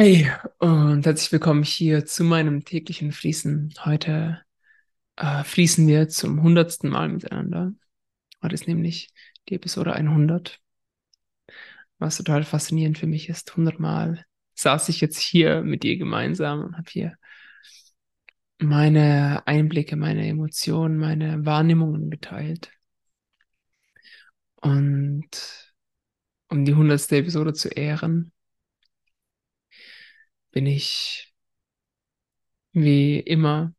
Hey 0.00 0.30
und 0.58 1.04
herzlich 1.06 1.32
willkommen 1.32 1.64
hier 1.64 2.06
zu 2.06 2.22
meinem 2.22 2.64
täglichen 2.64 3.10
Fließen. 3.10 3.74
Heute 3.84 4.40
äh, 5.16 5.42
fließen 5.42 5.88
wir 5.88 6.08
zum 6.08 6.40
hundertsten 6.40 6.88
Mal 6.88 7.08
miteinander. 7.08 7.72
Heute 8.40 8.54
ist 8.54 8.68
nämlich 8.68 9.10
die 9.48 9.56
Episode 9.56 9.94
100. 9.94 10.60
Was 11.98 12.16
total 12.16 12.44
faszinierend 12.44 12.96
für 12.96 13.08
mich 13.08 13.28
ist, 13.28 13.50
100 13.50 13.80
Mal 13.80 14.24
saß 14.54 14.88
ich 14.88 15.00
jetzt 15.00 15.18
hier 15.18 15.62
mit 15.62 15.82
dir 15.82 15.98
gemeinsam 15.98 16.60
und 16.60 16.76
habe 16.76 16.88
hier 16.88 17.18
meine 18.60 19.44
Einblicke, 19.48 19.96
meine 19.96 20.28
Emotionen, 20.28 20.96
meine 20.96 21.44
Wahrnehmungen 21.44 22.08
geteilt. 22.08 22.70
Und 24.60 25.72
um 26.50 26.64
die 26.64 26.74
hundertste 26.76 27.16
Episode 27.16 27.52
zu 27.52 27.68
ehren, 27.68 28.30
bin 30.58 30.66
ich 30.66 31.32
wie 32.72 33.20
immer, 33.20 33.72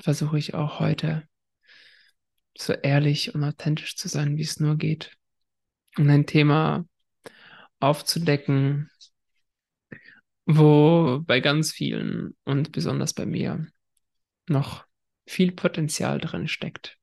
versuche 0.00 0.38
ich 0.38 0.54
auch 0.54 0.80
heute 0.80 1.28
so 2.56 2.72
ehrlich 2.72 3.34
und 3.34 3.44
authentisch 3.44 3.94
zu 3.94 4.08
sein, 4.08 4.38
wie 4.38 4.44
es 4.44 4.60
nur 4.60 4.78
geht. 4.78 5.18
Und 5.98 6.08
ein 6.08 6.24
Thema 6.24 6.86
aufzudecken, 7.80 8.90
wo 10.46 11.20
bei 11.26 11.40
ganz 11.40 11.72
vielen 11.72 12.34
und 12.44 12.72
besonders 12.72 13.12
bei 13.12 13.26
mir 13.26 13.66
noch 14.48 14.86
viel 15.26 15.52
Potenzial 15.52 16.18
drin 16.18 16.48
steckt. 16.48 16.96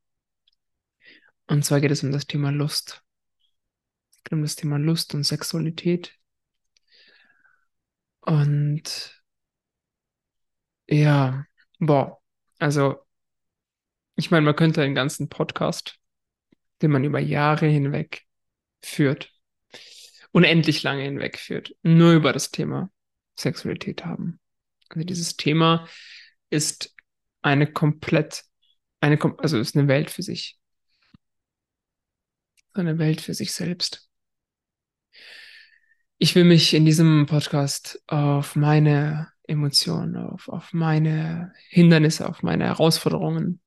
Und 1.46 1.64
zwar 1.64 1.82
geht 1.82 1.92
es 1.92 2.02
um 2.02 2.12
das 2.12 2.26
Thema 2.26 2.50
Lust. 2.50 3.04
Um 4.32 4.42
das 4.42 4.56
Thema 4.56 4.80
Lust 4.80 5.14
und 5.14 5.24
Sexualität. 5.24 6.18
Und 8.26 9.24
ja, 10.88 11.46
boah, 11.80 12.20
also 12.60 13.06
ich 14.16 14.32
meine, 14.32 14.46
man 14.46 14.56
könnte 14.56 14.82
einen 14.82 14.96
ganzen 14.96 15.30
Podcast, 15.30 16.00
den 16.82 16.92
man 16.92 17.04
über 17.04 17.20
Jahre 17.20 17.68
hinweg 17.68 18.24
führt, 18.82 19.32
unendlich 20.32 20.84
lange 20.84 21.04
hinweg 21.04 21.38
führt, 21.38 21.76
nur 21.84 22.14
über 22.14 22.34
das 22.34 22.52
Thema 22.52 22.92
Sexualität 23.38 24.06
haben. 24.06 24.40
Also 24.90 25.06
dieses 25.06 25.38
Thema 25.38 25.88
ist 26.50 26.96
eine 27.42 27.72
komplett, 27.72 28.44
eine, 29.02 29.20
also 29.40 29.60
ist 29.60 29.76
eine 29.76 29.88
Welt 29.88 30.10
für 30.10 30.24
sich. 30.24 30.58
Eine 32.74 32.98
Welt 32.98 33.22
für 33.22 33.34
sich 33.34 33.54
selbst. 33.54 34.05
Ich 36.18 36.34
will 36.34 36.46
mich 36.46 36.74
in 36.74 36.86
diesem 36.86 37.26
Podcast 37.26 38.02
auf 38.08 38.56
meine 38.56 39.28
Emotionen, 39.44 40.16
auf, 40.16 40.48
auf 40.48 40.72
meine 40.72 41.54
Hindernisse, 41.70 42.30
auf 42.30 42.42
meine 42.42 42.64
Herausforderungen 42.66 43.60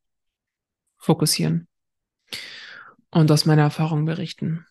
fokussieren 0.97 1.69
und 3.11 3.31
aus 3.31 3.45
meiner 3.45 3.63
Erfahrung 3.63 4.07
berichten. 4.07 4.67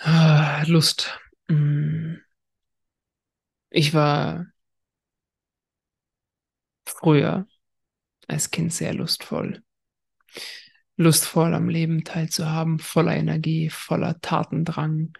Ah, 0.00 0.64
Lust. 0.66 1.18
Mm. 1.48 2.16
Ich 3.70 3.94
war 3.94 4.46
früher 6.84 7.46
als 8.26 8.50
Kind 8.50 8.72
sehr 8.72 8.92
lustvoll 8.92 9.62
lustvoll 10.96 11.54
am 11.54 11.68
Leben 11.68 12.04
teilzuhaben, 12.04 12.78
voller 12.78 13.14
Energie, 13.14 13.70
voller 13.70 14.20
Tatendrang. 14.20 15.12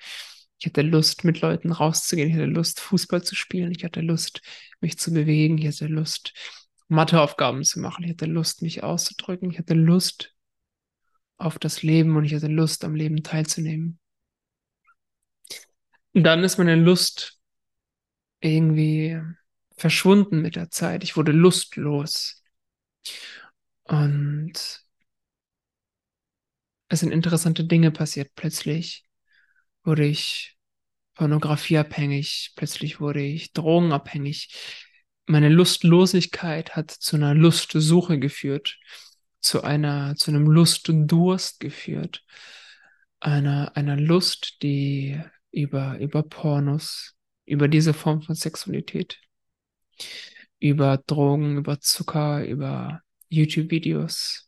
Ich 0.58 0.66
hatte 0.66 0.82
Lust, 0.82 1.24
mit 1.24 1.40
Leuten 1.40 1.70
rauszugehen. 1.70 2.30
Ich 2.30 2.34
hatte 2.34 2.46
Lust, 2.46 2.80
Fußball 2.80 3.22
zu 3.22 3.34
spielen. 3.34 3.72
Ich 3.72 3.84
hatte 3.84 4.00
Lust, 4.00 4.40
mich 4.80 4.98
zu 4.98 5.12
bewegen. 5.12 5.58
Ich 5.58 5.66
hatte 5.66 5.86
Lust, 5.86 6.32
Matheaufgaben 6.88 7.62
zu 7.62 7.80
machen. 7.80 8.04
Ich 8.04 8.10
hatte 8.10 8.26
Lust, 8.26 8.62
mich 8.62 8.82
auszudrücken. 8.82 9.50
Ich 9.50 9.58
hatte 9.58 9.74
Lust 9.74 10.34
auf 11.36 11.58
das 11.58 11.82
Leben 11.82 12.16
und 12.16 12.24
ich 12.24 12.34
hatte 12.34 12.46
Lust, 12.46 12.84
am 12.84 12.94
Leben 12.94 13.22
teilzunehmen. 13.22 13.98
Und 16.14 16.24
dann 16.24 16.42
ist 16.42 16.56
meine 16.56 16.76
Lust 16.76 17.38
irgendwie 18.40 19.20
verschwunden 19.76 20.40
mit 20.40 20.56
der 20.56 20.70
Zeit. 20.70 21.04
Ich 21.04 21.16
wurde 21.18 21.32
lustlos. 21.32 22.42
Und 23.84 24.75
es 26.88 27.00
sind 27.00 27.12
interessante 27.12 27.64
Dinge 27.64 27.90
passiert. 27.90 28.30
Plötzlich 28.34 29.04
wurde 29.82 30.04
ich 30.04 30.56
pornografieabhängig, 31.14 32.52
plötzlich 32.56 33.00
wurde 33.00 33.22
ich 33.22 33.52
drogenabhängig. 33.52 34.54
Meine 35.26 35.48
Lustlosigkeit 35.48 36.76
hat 36.76 36.90
zu 36.90 37.16
einer 37.16 37.34
Lustsuche 37.34 38.18
geführt, 38.18 38.78
zu 39.40 39.62
einer, 39.62 40.14
zu 40.16 40.30
einem 40.30 40.46
Lustdurst 40.46 41.58
geführt, 41.60 42.24
einer, 43.20 43.76
einer 43.76 43.96
Lust, 43.96 44.62
die 44.62 45.20
über, 45.50 45.98
über 45.98 46.22
Pornos, 46.22 47.14
über 47.44 47.66
diese 47.68 47.94
Form 47.94 48.22
von 48.22 48.34
Sexualität, 48.34 49.20
über 50.60 50.98
Drogen, 50.98 51.56
über 51.58 51.80
Zucker, 51.80 52.44
über 52.44 53.02
YouTube-Videos, 53.28 54.45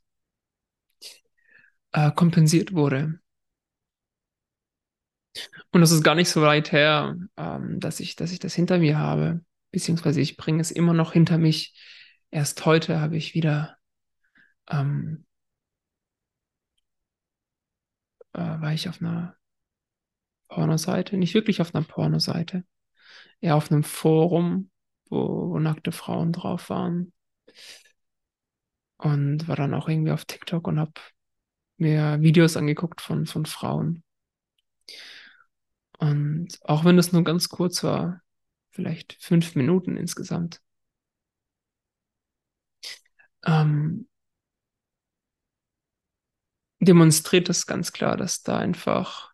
äh, 1.99 2.13
kompensiert 2.13 2.75
wurde. 2.75 3.19
Und 5.73 5.81
das 5.81 5.91
ist 5.91 6.05
gar 6.05 6.15
nicht 6.15 6.29
so 6.29 6.43
weit 6.43 6.73
her, 6.73 7.17
ähm, 7.37 7.81
dass, 7.81 8.01
ich, 8.01 8.17
dass 8.17 8.33
ich 8.33 8.39
das 8.39 8.55
hinter 8.55 8.79
mir 8.79 8.99
habe, 8.99 9.45
beziehungsweise 9.73 10.21
ich 10.21 10.37
bringe 10.37 10.61
es 10.61 10.71
immer 10.71 10.95
noch 10.95 11.13
hinter 11.13 11.39
mich. 11.39 11.75
Erst 12.31 12.65
heute 12.67 13.01
habe 13.01 13.17
ich 13.17 13.35
wieder, 13.35 13.77
ähm, 14.71 15.27
äh, 18.33 18.39
war 18.39 18.73
ich 18.73 18.89
auf 18.89 19.01
einer 19.01 19.37
Pornoseite, 20.49 21.17
nicht 21.17 21.35
wirklich 21.35 21.61
auf 21.61 21.75
einer 21.75 21.85
Pornoseite, 21.85 22.65
eher 23.41 23.57
auf 23.57 23.71
einem 23.71 23.85
Forum, 23.85 24.71
wo, 25.11 25.51
wo 25.51 25.59
nackte 25.59 25.93
Frauen 25.93 26.33
drauf 26.33 26.71
waren. 26.71 27.13
Und 28.99 29.47
war 29.49 29.57
dann 29.57 29.75
auch 29.75 29.89
irgendwie 29.89 30.11
auf 30.13 30.25
TikTok 30.25 30.67
und 30.67 30.81
habe 30.81 30.93
mir 31.79 32.21
Videos 32.21 32.57
angeguckt 32.57 33.01
von, 33.01 33.27
von 33.27 33.47
Frauen. 33.47 34.03
Und 35.99 36.59
auch 36.63 36.85
wenn 36.85 36.99
es 36.99 37.13
nur 37.13 37.25
ganz 37.25 37.49
kurz 37.49 37.83
war, 37.83 38.23
vielleicht 38.71 39.17
fünf 39.21 39.55
Minuten 39.55 39.97
insgesamt, 39.97 40.61
ähm, 43.45 44.09
demonstriert 46.81 47.49
es 47.49 47.67
ganz 47.67 47.93
klar, 47.93 48.17
dass 48.17 48.43
da 48.43 48.59
einfach 48.59 49.33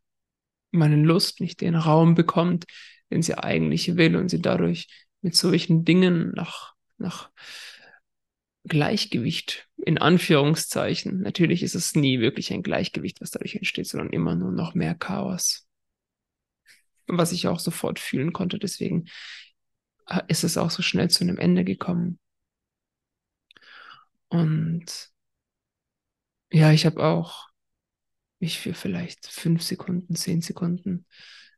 meine 0.71 0.97
Lust 0.97 1.41
nicht 1.41 1.61
den 1.61 1.75
Raum 1.75 2.15
bekommt, 2.15 2.65
den 3.11 3.22
sie 3.22 3.37
eigentlich 3.37 3.97
will 3.97 4.16
und 4.16 4.28
sie 4.28 4.41
dadurch 4.41 4.88
mit 5.21 5.34
solchen 5.34 5.84
Dingen 5.84 6.32
nach, 6.34 6.75
nach 6.99 7.31
Gleichgewicht 8.65 9.69
in 9.84 9.99
Anführungszeichen. 9.99 11.21
Natürlich 11.21 11.62
ist 11.62 11.75
es 11.75 11.95
nie 11.95 12.21
wirklich 12.21 12.53
ein 12.53 12.62
Gleichgewicht, 12.62 13.21
was 13.21 13.31
dadurch 13.31 13.55
entsteht, 13.55 13.87
sondern 13.87 14.11
immer 14.11 14.34
nur 14.34 14.50
noch 14.50 14.75
mehr 14.75 14.95
Chaos. 14.95 15.69
Was 17.06 17.33
ich 17.33 17.49
auch 17.49 17.59
sofort 17.59 17.99
fühlen 17.99 18.33
konnte. 18.33 18.59
Deswegen 18.59 19.05
äh, 20.06 20.23
ist 20.28 20.43
es 20.43 20.56
auch 20.56 20.71
so 20.71 20.83
schnell 20.83 21.11
zu 21.11 21.23
einem 21.23 21.37
Ende 21.37 21.65
gekommen. 21.65 22.19
Und 24.28 25.11
ja, 26.50 26.73
ich 26.73 26.87
habe 26.87 27.05
auch 27.05 27.49
mich 28.41 28.59
für 28.59 28.73
vielleicht 28.73 29.27
fünf 29.27 29.62
Sekunden, 29.62 30.17
zehn 30.17 30.41
Sekunden 30.41 31.06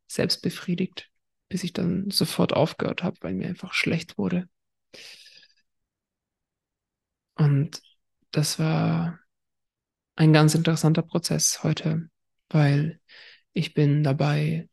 selbst 0.08 0.42
befriedigt, 0.42 1.10
bis 1.48 1.62
ich 1.62 1.72
dann 1.72 2.10
sofort 2.10 2.54
aufgehört 2.54 3.04
habe, 3.04 3.16
weil 3.20 3.34
mir 3.34 3.46
einfach 3.46 3.72
schlecht 3.72 4.18
wurde. 4.18 4.48
Und 7.36 7.80
das 8.30 8.58
war 8.58 9.18
ein 10.16 10.32
ganz 10.32 10.54
interessanter 10.54 11.02
Prozess 11.02 11.62
heute, 11.62 12.08
weil 12.48 13.00
ich 13.52 13.74
bin 13.74 14.02
dabei, 14.02 14.68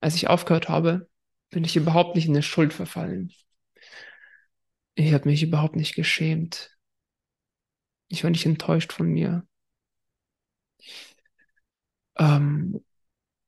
als 0.00 0.14
ich 0.14 0.28
aufgehört 0.28 0.68
habe, 0.68 1.08
bin 1.50 1.64
ich 1.64 1.76
überhaupt 1.76 2.16
nicht 2.16 2.26
in 2.26 2.32
eine 2.32 2.42
Schuld 2.42 2.72
verfallen. 2.72 3.32
Ich 4.94 5.12
habe 5.12 5.28
mich 5.28 5.42
überhaupt 5.42 5.76
nicht 5.76 5.94
geschämt. 5.94 6.76
Ich 8.08 8.24
war 8.24 8.30
nicht 8.30 8.44
enttäuscht 8.44 8.92
von 8.92 9.08
mir. 9.08 9.46
Ähm, 12.18 12.84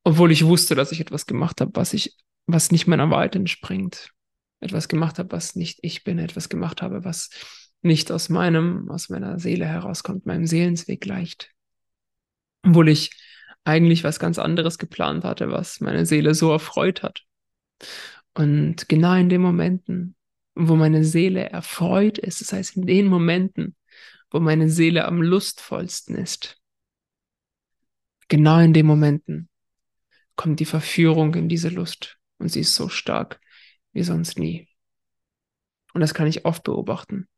obwohl 0.05 0.33
ich 0.33 0.45
wusste, 0.45 0.75
dass 0.75 0.93
ich 0.93 1.01
etwas 1.01 1.27
gemacht 1.27 1.61
habe, 1.61 1.73
was 1.75 1.93
ich, 1.95 2.17
was 2.47 2.71
nicht 2.71 2.87
meiner 2.87 3.11
Wahrheit 3.11 3.37
entspringt. 3.37 4.11
Etwas 4.61 4.89
gemacht 4.89 5.19
habe, 5.19 5.33
was 5.33 5.57
nicht 5.57 5.81
ich 5.83 6.05
bin, 6.05 6.19
etwas 6.19 6.49
gemacht 6.49 6.83
habe, 6.83 7.05
was 7.05 7.31
nicht 7.85 8.11
aus 8.11 8.29
meinem, 8.29 8.91
aus 8.91 9.09
meiner 9.09 9.39
Seele 9.39 9.67
herauskommt, 9.67 10.27
meinem 10.27 10.47
Seelensweg 10.47 11.05
leicht. 11.05 11.51
Obwohl 12.63 12.89
ich 12.89 13.11
eigentlich 13.65 14.05
was 14.05 14.19
ganz 14.19 14.39
anderes 14.39 14.79
geplant 14.79 15.25
hatte, 15.25 15.51
was 15.51 15.81
meine 15.81 16.07
Seele 16.07 16.35
so 16.35 16.51
erfreut 16.51 17.03
hat. 17.03 17.25
Und 18.35 18.89
genau 18.89 19.15
in 19.15 19.29
den 19.29 19.41
Momenten, 19.41 20.17
wo 20.55 20.77
meine 20.77 21.05
Seele 21.05 21.51
erfreut 21.51 22.19
ist, 22.19 22.41
das 22.41 22.53
heißt 22.53 22.77
in 22.77 22.87
den 22.87 23.07
Momenten, 23.07 23.77
wo 24.31 24.41
meine 24.41 24.69
Seele 24.69 25.05
am 25.05 25.23
lustvollsten 25.23 26.17
ist, 26.17 26.61
genau 28.29 28.59
in 28.59 28.73
den 28.73 28.87
Momenten 28.87 29.49
kommt 30.37 30.61
die 30.61 30.65
Verführung 30.65 31.35
in 31.35 31.49
diese 31.49 31.69
Lust 31.69 32.19
und 32.39 32.49
sie 32.49 32.61
ist 32.61 32.75
so 32.75 32.89
stark 32.89 33.41
wie 33.93 34.03
sonst 34.03 34.39
nie. 34.39 34.69
Und 35.93 36.01
das 36.01 36.15
kann 36.15 36.27
ich 36.27 36.45
oft 36.45 36.65
beobachten. 36.65 37.29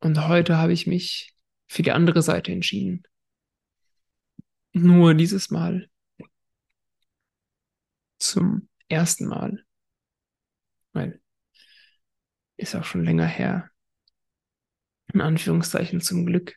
Und 0.00 0.28
heute 0.28 0.56
habe 0.56 0.72
ich 0.72 0.86
mich 0.86 1.34
für 1.68 1.82
die 1.82 1.92
andere 1.92 2.22
Seite 2.22 2.52
entschieden. 2.52 3.02
Nur 4.72 5.14
dieses 5.14 5.50
Mal. 5.50 5.88
Zum 8.18 8.68
ersten 8.88 9.26
Mal. 9.26 9.64
Weil 10.92 11.20
ist 12.56 12.74
auch 12.74 12.84
schon 12.84 13.04
länger 13.04 13.26
her. 13.26 13.70
In 15.12 15.20
Anführungszeichen 15.20 16.00
zum 16.00 16.26
Glück. 16.26 16.56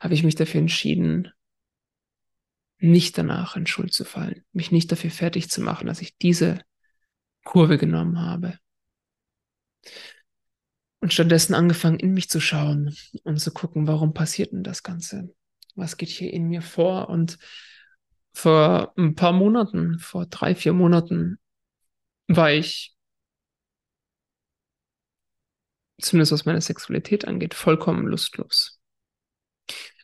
Habe 0.00 0.14
ich 0.14 0.22
mich 0.22 0.34
dafür 0.34 0.60
entschieden, 0.60 1.32
nicht 2.78 3.18
danach 3.18 3.56
in 3.56 3.66
Schuld 3.66 3.92
zu 3.92 4.04
fallen, 4.04 4.44
mich 4.52 4.72
nicht 4.72 4.90
dafür 4.90 5.10
fertig 5.10 5.50
zu 5.50 5.60
machen, 5.60 5.86
dass 5.86 6.00
ich 6.00 6.16
diese 6.16 6.64
Kurve 7.44 7.76
genommen 7.78 8.20
habe. 8.20 8.58
Und 11.00 11.14
stattdessen 11.14 11.54
angefangen, 11.54 11.98
in 11.98 12.12
mich 12.12 12.28
zu 12.28 12.40
schauen 12.40 12.94
und 13.24 13.38
zu 13.38 13.52
gucken, 13.52 13.86
warum 13.86 14.12
passiert 14.12 14.52
denn 14.52 14.62
das 14.62 14.82
Ganze? 14.82 15.34
Was 15.74 15.96
geht 15.96 16.10
hier 16.10 16.32
in 16.32 16.48
mir 16.48 16.60
vor? 16.60 17.08
Und 17.08 17.38
vor 18.32 18.92
ein 18.96 19.14
paar 19.14 19.32
Monaten, 19.32 19.98
vor 19.98 20.26
drei, 20.26 20.54
vier 20.54 20.72
Monaten, 20.72 21.38
war 22.28 22.52
ich, 22.52 22.94
zumindest 26.00 26.32
was 26.32 26.44
meine 26.44 26.60
Sexualität 26.60 27.26
angeht, 27.26 27.54
vollkommen 27.54 28.06
lustlos. 28.06 28.78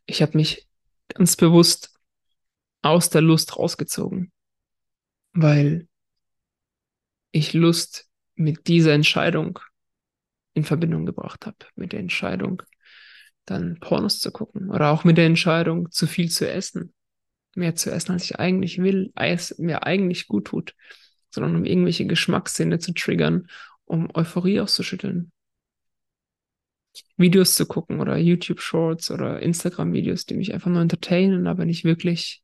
Ich 0.07 0.23
habe 0.23 0.37
mich 0.37 0.67
ganz 1.09 1.37
bewusst 1.37 1.95
aus 2.83 3.11
der 3.11 3.21
Lust 3.21 3.57
rausgezogen, 3.57 4.33
weil 5.33 5.89
ich 7.33 7.53
Lust 7.53 8.09
mit 8.35 8.67
dieser 8.69 8.93
Entscheidung 8.93 9.59
in 10.57 10.65
Verbindung 10.65 11.05
gebracht 11.05 11.45
habe, 11.47 11.59
mit 11.75 11.93
der 11.93 12.01
Entscheidung, 12.01 12.63
dann 13.45 13.79
Pornos 13.79 14.21
zu 14.21 14.33
gucken 14.33 14.71
oder 14.71 14.91
auch 14.91 15.05
mit 15.05 15.19
der 15.19 15.27
Entscheidung, 15.27 15.91
zu 15.91 16.07
viel 16.07 16.31
zu 16.31 16.51
essen, 16.51 16.95
mehr 17.55 17.75
zu 17.75 17.91
essen, 17.91 18.13
als 18.13 18.25
ich 18.25 18.41
eigentlich 18.41 18.79
will, 18.79 19.13
als 19.15 19.59
mir 19.59 19.85
eigentlich 19.85 20.27
gut 20.29 20.47
tut, 20.47 20.75
sondern 21.31 21.55
um 21.55 21.65
irgendwelche 21.67 22.07
Geschmackssinne 22.07 22.79
zu 22.79 22.95
triggern, 22.95 23.49
um 23.85 24.09
Euphorie 24.15 24.61
auszuschütteln. 24.61 25.31
Videos 27.19 27.55
zu 27.55 27.67
gucken 27.67 28.01
oder 28.01 28.17
YouTube 28.17 28.61
Shorts 28.61 29.11
oder 29.11 29.41
Instagram 29.43 29.93
Videos, 29.93 30.25
die 30.25 30.35
mich 30.35 30.55
einfach 30.55 30.71
nur 30.71 30.81
entertainen, 30.81 31.47
aber 31.47 31.67
nicht 31.67 31.85
wirklich 31.85 32.43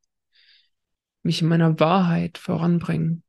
mich 1.22 1.40
in 1.40 1.48
meiner 1.48 1.80
Wahrheit 1.80 2.36
voranbringen. 2.36 3.22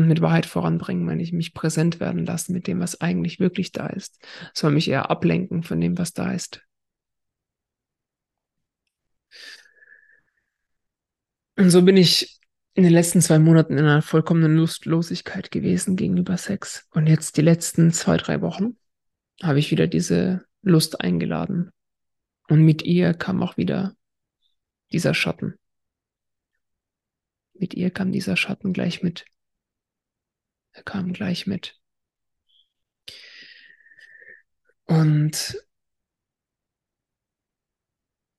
Und 0.00 0.08
mit 0.08 0.22
Wahrheit 0.22 0.46
voranbringen 0.46 1.04
meine 1.04 1.22
ich 1.22 1.34
mich 1.34 1.52
präsent 1.52 2.00
werden 2.00 2.24
lassen 2.24 2.54
mit 2.54 2.66
dem, 2.66 2.80
was 2.80 3.02
eigentlich 3.02 3.38
wirklich 3.38 3.70
da 3.70 3.86
ist. 3.86 4.18
Soll 4.54 4.70
mich 4.70 4.88
eher 4.88 5.10
ablenken 5.10 5.62
von 5.62 5.78
dem, 5.78 5.98
was 5.98 6.14
da 6.14 6.32
ist. 6.32 6.62
Und 11.58 11.68
so 11.68 11.82
bin 11.82 11.98
ich 11.98 12.40
in 12.72 12.82
den 12.82 12.94
letzten 12.94 13.20
zwei 13.20 13.38
Monaten 13.38 13.74
in 13.74 13.84
einer 13.84 14.00
vollkommenen 14.00 14.56
Lustlosigkeit 14.56 15.50
gewesen 15.50 15.96
gegenüber 15.96 16.38
Sex. 16.38 16.88
Und 16.92 17.06
jetzt 17.06 17.36
die 17.36 17.42
letzten 17.42 17.92
zwei, 17.92 18.16
drei 18.16 18.40
Wochen 18.40 18.78
habe 19.42 19.58
ich 19.58 19.70
wieder 19.70 19.86
diese 19.86 20.46
Lust 20.62 21.02
eingeladen. 21.02 21.72
Und 22.48 22.64
mit 22.64 22.80
ihr 22.84 23.12
kam 23.12 23.42
auch 23.42 23.58
wieder 23.58 23.94
dieser 24.92 25.12
Schatten. 25.12 25.56
Mit 27.52 27.74
ihr 27.74 27.90
kam 27.90 28.12
dieser 28.12 28.38
Schatten 28.38 28.72
gleich 28.72 29.02
mit. 29.02 29.26
Er 30.80 30.84
kam 30.84 31.12
gleich 31.12 31.46
mit. 31.46 31.78
Und 34.86 35.62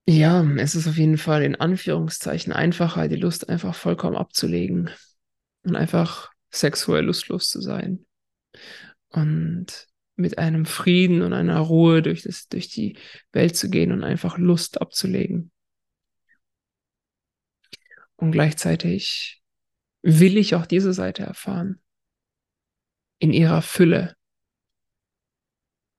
ja, 0.07 0.43
es 0.57 0.73
ist 0.73 0.88
auf 0.88 0.97
jeden 0.97 1.19
Fall 1.19 1.43
in 1.43 1.55
Anführungszeichen 1.55 2.51
einfacher, 2.51 3.07
die 3.07 3.15
Lust 3.15 3.47
einfach 3.47 3.75
vollkommen 3.75 4.17
abzulegen 4.17 4.89
und 5.61 5.75
einfach 5.75 6.31
sexuell 6.49 7.05
lustlos 7.05 7.47
zu 7.47 7.61
sein. 7.61 8.07
Und 9.09 9.88
mit 10.15 10.39
einem 10.39 10.65
Frieden 10.65 11.21
und 11.21 11.33
einer 11.33 11.59
Ruhe 11.59 12.01
durch, 12.01 12.23
das, 12.23 12.47
durch 12.47 12.69
die 12.69 12.97
Welt 13.33 13.55
zu 13.55 13.69
gehen 13.69 13.91
und 13.91 14.03
einfach 14.03 14.39
Lust 14.39 14.81
abzulegen. 14.81 15.51
Und 18.15 18.31
gleichzeitig 18.31 19.43
will 20.01 20.38
ich 20.38 20.55
auch 20.55 20.65
diese 20.65 20.93
Seite 20.93 21.21
erfahren 21.21 21.79
in 23.21 23.31
ihrer 23.31 23.62
Fülle. 23.62 24.15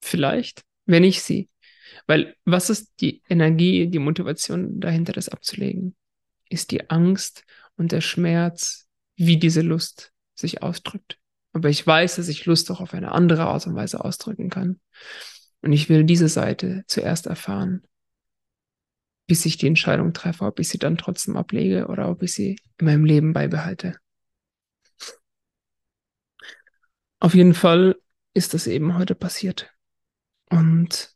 Vielleicht, 0.02 0.62
wenn 0.86 1.04
ich 1.04 1.22
sie. 1.22 1.48
Weil 2.06 2.36
was 2.44 2.68
ist 2.68 3.00
die 3.00 3.22
Energie, 3.28 3.86
die 3.86 4.00
Motivation 4.00 4.80
dahinter, 4.80 5.12
das 5.12 5.28
abzulegen? 5.28 5.94
Ist 6.50 6.72
die 6.72 6.90
Angst 6.90 7.44
und 7.76 7.92
der 7.92 8.00
Schmerz, 8.00 8.88
wie 9.16 9.36
diese 9.36 9.60
Lust 9.60 10.12
sich 10.34 10.62
ausdrückt. 10.62 11.18
Aber 11.52 11.68
ich 11.68 11.86
weiß, 11.86 12.16
dass 12.16 12.28
ich 12.28 12.44
Lust 12.44 12.70
auch 12.70 12.80
auf 12.80 12.92
eine 12.92 13.12
andere 13.12 13.44
Art 13.44 13.66
und 13.68 13.76
Weise 13.76 14.04
ausdrücken 14.04 14.50
kann. 14.50 14.80
Und 15.60 15.72
ich 15.72 15.88
will 15.88 16.02
diese 16.02 16.28
Seite 16.28 16.82
zuerst 16.88 17.26
erfahren, 17.26 17.84
bis 19.28 19.46
ich 19.46 19.58
die 19.58 19.68
Entscheidung 19.68 20.12
treffe, 20.12 20.44
ob 20.44 20.58
ich 20.58 20.68
sie 20.68 20.78
dann 20.78 20.98
trotzdem 20.98 21.36
ablege 21.36 21.86
oder 21.86 22.08
ob 22.08 22.24
ich 22.24 22.32
sie 22.32 22.58
in 22.78 22.86
meinem 22.86 23.04
Leben 23.04 23.32
beibehalte. 23.32 24.01
Auf 27.22 27.34
jeden 27.36 27.54
Fall 27.54 27.94
ist 28.34 28.52
das 28.52 28.66
eben 28.66 28.98
heute 28.98 29.14
passiert. 29.14 29.72
Und 30.50 31.14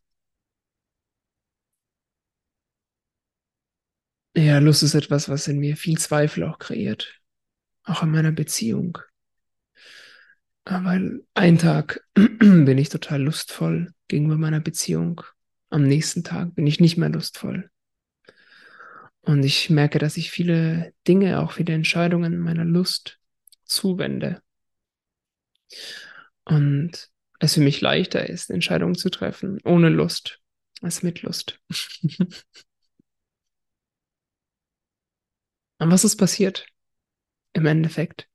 ja, 4.36 4.60
Lust 4.60 4.84
ist 4.84 4.94
etwas, 4.94 5.28
was 5.28 5.48
in 5.48 5.58
mir 5.58 5.76
viel 5.76 5.98
Zweifel 5.98 6.44
auch 6.44 6.60
kreiert. 6.60 7.20
Auch 7.82 8.04
in 8.04 8.12
meiner 8.12 8.30
Beziehung. 8.30 8.98
Weil 10.64 11.24
ein 11.34 11.58
Tag 11.58 12.06
bin 12.14 12.78
ich 12.78 12.88
total 12.88 13.22
lustvoll 13.22 13.92
gegenüber 14.06 14.38
meiner 14.38 14.60
Beziehung. 14.60 15.22
Am 15.70 15.82
nächsten 15.82 16.22
Tag 16.22 16.54
bin 16.54 16.68
ich 16.68 16.78
nicht 16.78 16.96
mehr 16.96 17.08
lustvoll. 17.08 17.68
Und 19.22 19.42
ich 19.42 19.70
merke, 19.70 19.98
dass 19.98 20.16
ich 20.16 20.30
viele 20.30 20.94
Dinge, 21.08 21.40
auch 21.40 21.50
viele 21.50 21.74
Entscheidungen 21.74 22.38
meiner 22.38 22.64
Lust 22.64 23.18
zuwende. 23.64 24.40
Und 26.44 27.10
es 27.38 27.54
für 27.54 27.60
mich 27.60 27.80
leichter 27.80 28.28
ist, 28.28 28.50
Entscheidungen 28.50 28.94
zu 28.94 29.10
treffen, 29.10 29.58
ohne 29.64 29.88
Lust, 29.88 30.40
als 30.80 31.02
mit 31.02 31.22
Lust. 31.22 31.60
Und 35.78 35.90
was 35.90 36.04
ist 36.04 36.16
passiert 36.16 36.66
im 37.52 37.66
Endeffekt? 37.66 38.28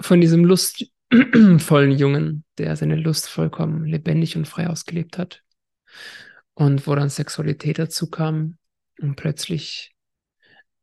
Von 0.00 0.20
diesem 0.20 0.44
lustvollen 0.44 1.92
Jungen, 1.92 2.44
der 2.58 2.76
seine 2.76 2.96
Lust 2.96 3.28
vollkommen 3.28 3.84
lebendig 3.84 4.36
und 4.36 4.46
frei 4.46 4.68
ausgelebt 4.68 5.18
hat. 5.18 5.42
Und 6.54 6.86
wo 6.86 6.94
dann 6.94 7.08
Sexualität 7.08 7.78
dazu 7.78 8.10
kam 8.10 8.58
und 9.00 9.14
plötzlich 9.16 9.94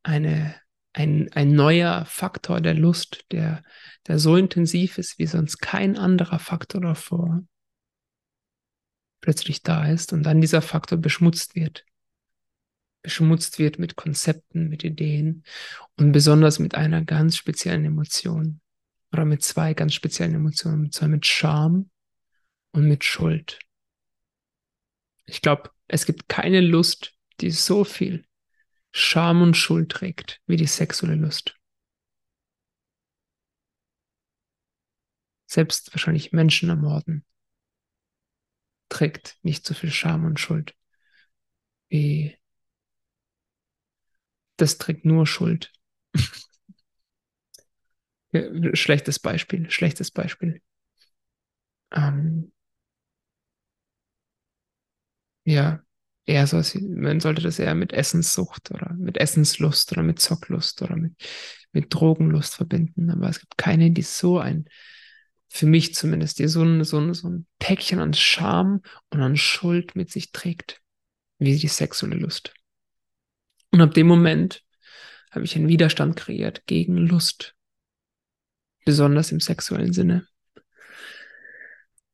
eine 0.03 0.55
ein, 0.95 1.29
ein 1.33 1.51
neuer 1.51 2.05
Faktor 2.05 2.61
der 2.61 2.73
Lust, 2.73 3.25
der, 3.31 3.63
der 4.07 4.17
so 4.17 4.37
intensiv 4.37 4.97
ist 4.97 5.19
wie 5.19 5.27
sonst 5.27 5.57
kein 5.57 5.97
anderer 5.97 6.39
Faktor 6.39 6.79
davor, 6.79 7.43
plötzlich 9.19 9.61
da 9.61 9.89
ist 9.89 10.13
und 10.13 10.23
dann 10.23 10.39
dieser 10.39 10.61
Faktor 10.61 10.97
beschmutzt 10.97 11.53
wird. 11.53 11.85
Beschmutzt 13.01 13.59
wird 13.59 13.77
mit 13.77 13.97
Konzepten, 13.97 14.69
mit 14.69 14.85
Ideen 14.85 15.43
und 15.97 16.13
besonders 16.13 16.59
mit 16.59 16.75
einer 16.75 17.03
ganz 17.03 17.35
speziellen 17.35 17.83
Emotion 17.83 18.61
oder 19.11 19.25
mit 19.25 19.43
zwei 19.43 19.73
ganz 19.73 19.93
speziellen 19.93 20.35
Emotionen, 20.35 20.85
und 20.85 20.93
zwar 20.93 21.09
mit 21.09 21.25
Scham 21.25 21.89
und 22.71 22.87
mit 22.87 23.03
Schuld. 23.03 23.59
Ich 25.25 25.41
glaube, 25.41 25.71
es 25.87 26.05
gibt 26.05 26.29
keine 26.29 26.61
Lust, 26.61 27.15
die 27.41 27.51
so 27.51 27.83
viel 27.83 28.25
Scham 28.97 29.41
und 29.41 29.55
Schuld 29.57 29.91
trägt, 29.91 30.41
wie 30.47 30.55
die 30.55 30.67
sexuelle 30.67 31.15
Lust. 31.15 31.59
Selbst 35.47 35.93
wahrscheinlich 35.93 36.31
Menschen 36.31 36.69
ermorden 36.69 37.25
trägt 38.89 39.37
nicht 39.43 39.65
so 39.67 39.73
viel 39.73 39.91
Scham 39.91 40.23
und 40.25 40.39
Schuld 40.39 40.73
wie 41.89 42.35
das 44.57 44.77
trägt 44.77 45.05
nur 45.05 45.25
Schuld. 45.27 45.71
schlechtes 48.73 49.19
Beispiel, 49.19 49.69
schlechtes 49.69 50.11
Beispiel. 50.11 50.61
Ähm, 51.91 52.51
ja, 55.45 55.83
eher 56.25 56.47
so, 56.47 56.61
man 56.81 57.19
sollte 57.19 57.41
das 57.41 57.59
eher 57.59 57.75
mit 57.75 57.93
Essenssucht 57.93 58.71
oder 58.71 58.93
mit 58.93 59.17
Essenslust 59.17 59.91
oder 59.91 60.03
mit 60.03 60.19
Zocklust 60.19 60.81
oder 60.81 60.95
mit, 60.95 61.13
mit 61.71 61.93
Drogenlust 61.93 62.55
verbinden. 62.55 63.09
Aber 63.11 63.29
es 63.29 63.39
gibt 63.39 63.57
keine, 63.57 63.91
die 63.91 64.01
so 64.01 64.39
ein, 64.39 64.65
für 65.49 65.67
mich 65.67 65.93
zumindest, 65.93 66.39
die 66.39 66.47
so 66.47 66.63
ein, 66.63 66.83
so 66.83 66.99
ein, 66.99 67.13
so 67.13 67.29
ein 67.29 67.45
Päckchen 67.59 67.99
an 67.99 68.13
Scham 68.13 68.81
und 69.09 69.21
an 69.21 69.37
Schuld 69.37 69.95
mit 69.95 70.11
sich 70.11 70.31
trägt, 70.31 70.81
wie 71.37 71.57
die 71.57 71.67
sexuelle 71.67 72.15
Lust. 72.15 72.53
Und 73.71 73.81
ab 73.81 73.93
dem 73.93 74.07
Moment 74.07 74.63
habe 75.31 75.45
ich 75.45 75.55
einen 75.55 75.67
Widerstand 75.67 76.15
kreiert 76.15 76.65
gegen 76.65 76.97
Lust, 76.97 77.55
besonders 78.85 79.31
im 79.31 79.39
sexuellen 79.39 79.93
Sinne. 79.93 80.27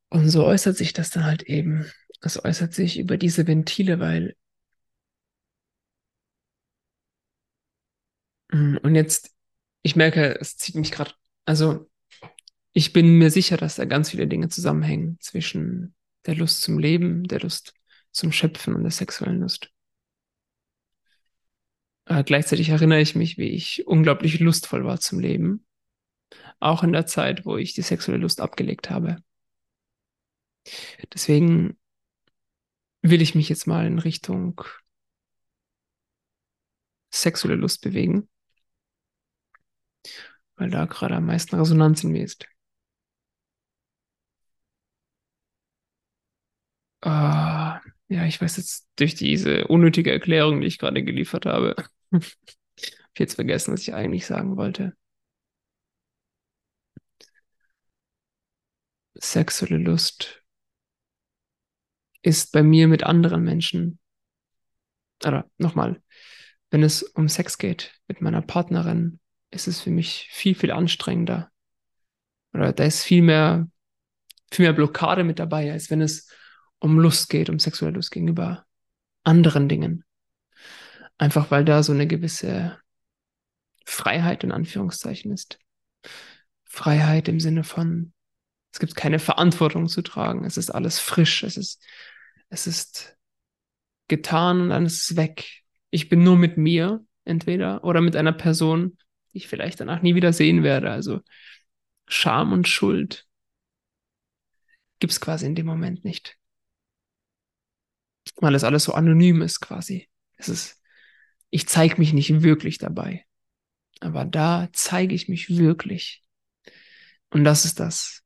Und 0.09 0.29
so 0.29 0.43
äußert 0.45 0.75
sich 0.75 0.91
das 0.91 1.09
dann 1.09 1.23
halt 1.23 1.43
eben 1.43 1.85
es 2.21 2.43
äußert 2.43 2.73
sich 2.73 2.99
über 2.99 3.17
diese 3.17 3.47
Ventile, 3.47 3.99
weil 3.99 4.35
mm, 8.51 8.77
und 8.83 8.95
jetzt, 8.95 9.35
ich 9.81 9.95
merke, 9.95 10.39
es 10.39 10.57
zieht 10.57 10.75
mich 10.75 10.91
gerade, 10.91 11.13
also 11.45 11.89
ich 12.73 12.93
bin 12.93 13.17
mir 13.17 13.31
sicher, 13.31 13.57
dass 13.57 13.75
da 13.75 13.85
ganz 13.85 14.11
viele 14.11 14.27
Dinge 14.27 14.49
zusammenhängen 14.49 15.17
zwischen 15.19 15.95
der 16.25 16.35
Lust 16.35 16.61
zum 16.61 16.79
Leben, 16.79 17.25
der 17.25 17.39
Lust 17.41 17.73
zum 18.11 18.31
Schöpfen 18.31 18.75
und 18.75 18.83
der 18.83 18.91
sexuellen 18.91 19.41
Lust. 19.41 19.71
Aber 22.05 22.23
gleichzeitig 22.23 22.69
erinnere 22.69 23.01
ich 23.01 23.15
mich, 23.15 23.37
wie 23.37 23.49
ich 23.49 23.87
unglaublich 23.87 24.39
lustvoll 24.39 24.85
war 24.85 24.99
zum 24.99 25.19
Leben. 25.19 25.65
Auch 26.59 26.83
in 26.83 26.93
der 26.93 27.05
Zeit, 27.05 27.45
wo 27.45 27.57
ich 27.57 27.73
die 27.73 27.81
sexuelle 27.81 28.19
Lust 28.21 28.41
abgelegt 28.41 28.89
habe. 28.89 29.17
Deswegen 31.13 31.77
will 33.01 33.21
ich 33.21 33.35
mich 33.35 33.49
jetzt 33.49 33.67
mal 33.67 33.85
in 33.85 33.99
Richtung 33.99 34.61
sexuelle 37.11 37.55
Lust 37.55 37.81
bewegen, 37.81 38.29
weil 40.55 40.69
da 40.69 40.85
gerade 40.85 41.15
am 41.15 41.25
meisten 41.25 41.55
Resonanz 41.55 42.03
in 42.03 42.11
mir 42.11 42.23
ist. 42.23 42.45
Uh, 47.03 47.79
ja, 48.09 48.25
ich 48.27 48.39
weiß 48.41 48.57
jetzt 48.57 48.87
durch 48.95 49.15
diese 49.15 49.67
unnötige 49.67 50.11
Erklärung, 50.11 50.61
die 50.61 50.67
ich 50.67 50.77
gerade 50.77 51.03
geliefert 51.03 51.45
habe, 51.47 51.75
ich 52.11 52.37
jetzt 53.19 53.35
vergessen, 53.35 53.73
was 53.73 53.81
ich 53.81 53.93
eigentlich 53.93 54.25
sagen 54.25 54.57
wollte. 54.57 54.95
Sexuelle 59.21 59.77
Lust 59.77 60.40
ist 62.21 62.51
bei 62.51 62.63
mir 62.63 62.87
mit 62.87 63.03
anderen 63.03 63.43
Menschen, 63.43 63.99
oder 65.25 65.49
nochmal, 65.57 66.01
wenn 66.69 66.83
es 66.83 67.03
um 67.03 67.27
Sex 67.27 67.57
geht 67.57 67.93
mit 68.07 68.21
meiner 68.21 68.41
Partnerin, 68.41 69.19
ist 69.51 69.67
es 69.67 69.81
für 69.81 69.91
mich 69.91 70.29
viel, 70.31 70.55
viel 70.55 70.71
anstrengender. 70.71 71.51
Oder 72.53 72.73
da 72.73 72.85
ist 72.85 73.03
viel 73.03 73.21
mehr, 73.21 73.67
viel 74.51 74.63
mehr 74.63 74.73
Blockade 74.73 75.23
mit 75.23 75.39
dabei, 75.39 75.71
als 75.71 75.89
wenn 75.89 76.01
es 76.01 76.29
um 76.79 76.97
Lust 76.97 77.29
geht, 77.29 77.49
um 77.49 77.59
sexuelle 77.59 77.95
Lust 77.95 78.11
gegenüber 78.11 78.65
anderen 79.23 79.69
Dingen. 79.69 80.03
Einfach 81.17 81.51
weil 81.51 81.65
da 81.65 81.83
so 81.83 81.91
eine 81.91 82.07
gewisse 82.07 82.79
Freiheit 83.85 84.43
in 84.43 84.51
Anführungszeichen 84.51 85.31
ist. 85.31 85.59
Freiheit 86.63 87.27
im 87.27 87.39
Sinne 87.39 87.63
von, 87.63 88.13
es 88.71 88.79
gibt 88.79 88.95
keine 88.95 89.19
Verantwortung 89.19 89.87
zu 89.87 90.01
tragen, 90.01 90.45
es 90.45 90.57
ist 90.57 90.69
alles 90.69 90.99
frisch, 90.99 91.43
es 91.43 91.57
ist 91.57 91.83
es 92.49 92.67
ist 92.67 93.17
getan 94.07 94.61
und 94.61 94.69
dann 94.69 94.85
ist 94.85 95.09
es 95.09 95.15
weg. 95.15 95.63
Ich 95.89 96.09
bin 96.09 96.23
nur 96.23 96.37
mit 96.37 96.57
mir 96.57 97.05
entweder 97.23 97.83
oder 97.83 98.01
mit 98.01 98.15
einer 98.15 98.33
Person, 98.33 98.97
die 99.33 99.37
ich 99.37 99.47
vielleicht 99.47 99.79
danach 99.79 100.01
nie 100.01 100.15
wieder 100.15 100.33
sehen 100.33 100.63
werde. 100.63 100.91
Also 100.91 101.21
Scham 102.07 102.51
und 102.51 102.67
Schuld 102.67 103.25
gibt 104.99 105.13
es 105.13 105.21
quasi 105.21 105.45
in 105.45 105.55
dem 105.55 105.65
Moment 105.65 106.03
nicht. 106.03 106.37
Weil 108.35 108.53
es 108.53 108.63
alles 108.63 108.83
so 108.83 108.93
anonym 108.93 109.41
ist 109.41 109.61
quasi. 109.61 110.09
Es 110.35 110.49
ist, 110.49 110.81
ich 111.49 111.67
zeige 111.67 111.97
mich 111.97 112.13
nicht 112.13 112.41
wirklich 112.43 112.77
dabei. 112.77 113.25
Aber 114.01 114.25
da 114.25 114.69
zeige 114.73 115.15
ich 115.15 115.29
mich 115.29 115.49
wirklich. 115.57 116.23
Und 117.29 117.45
das 117.45 117.65
ist 117.65 117.79
das, 117.79 118.23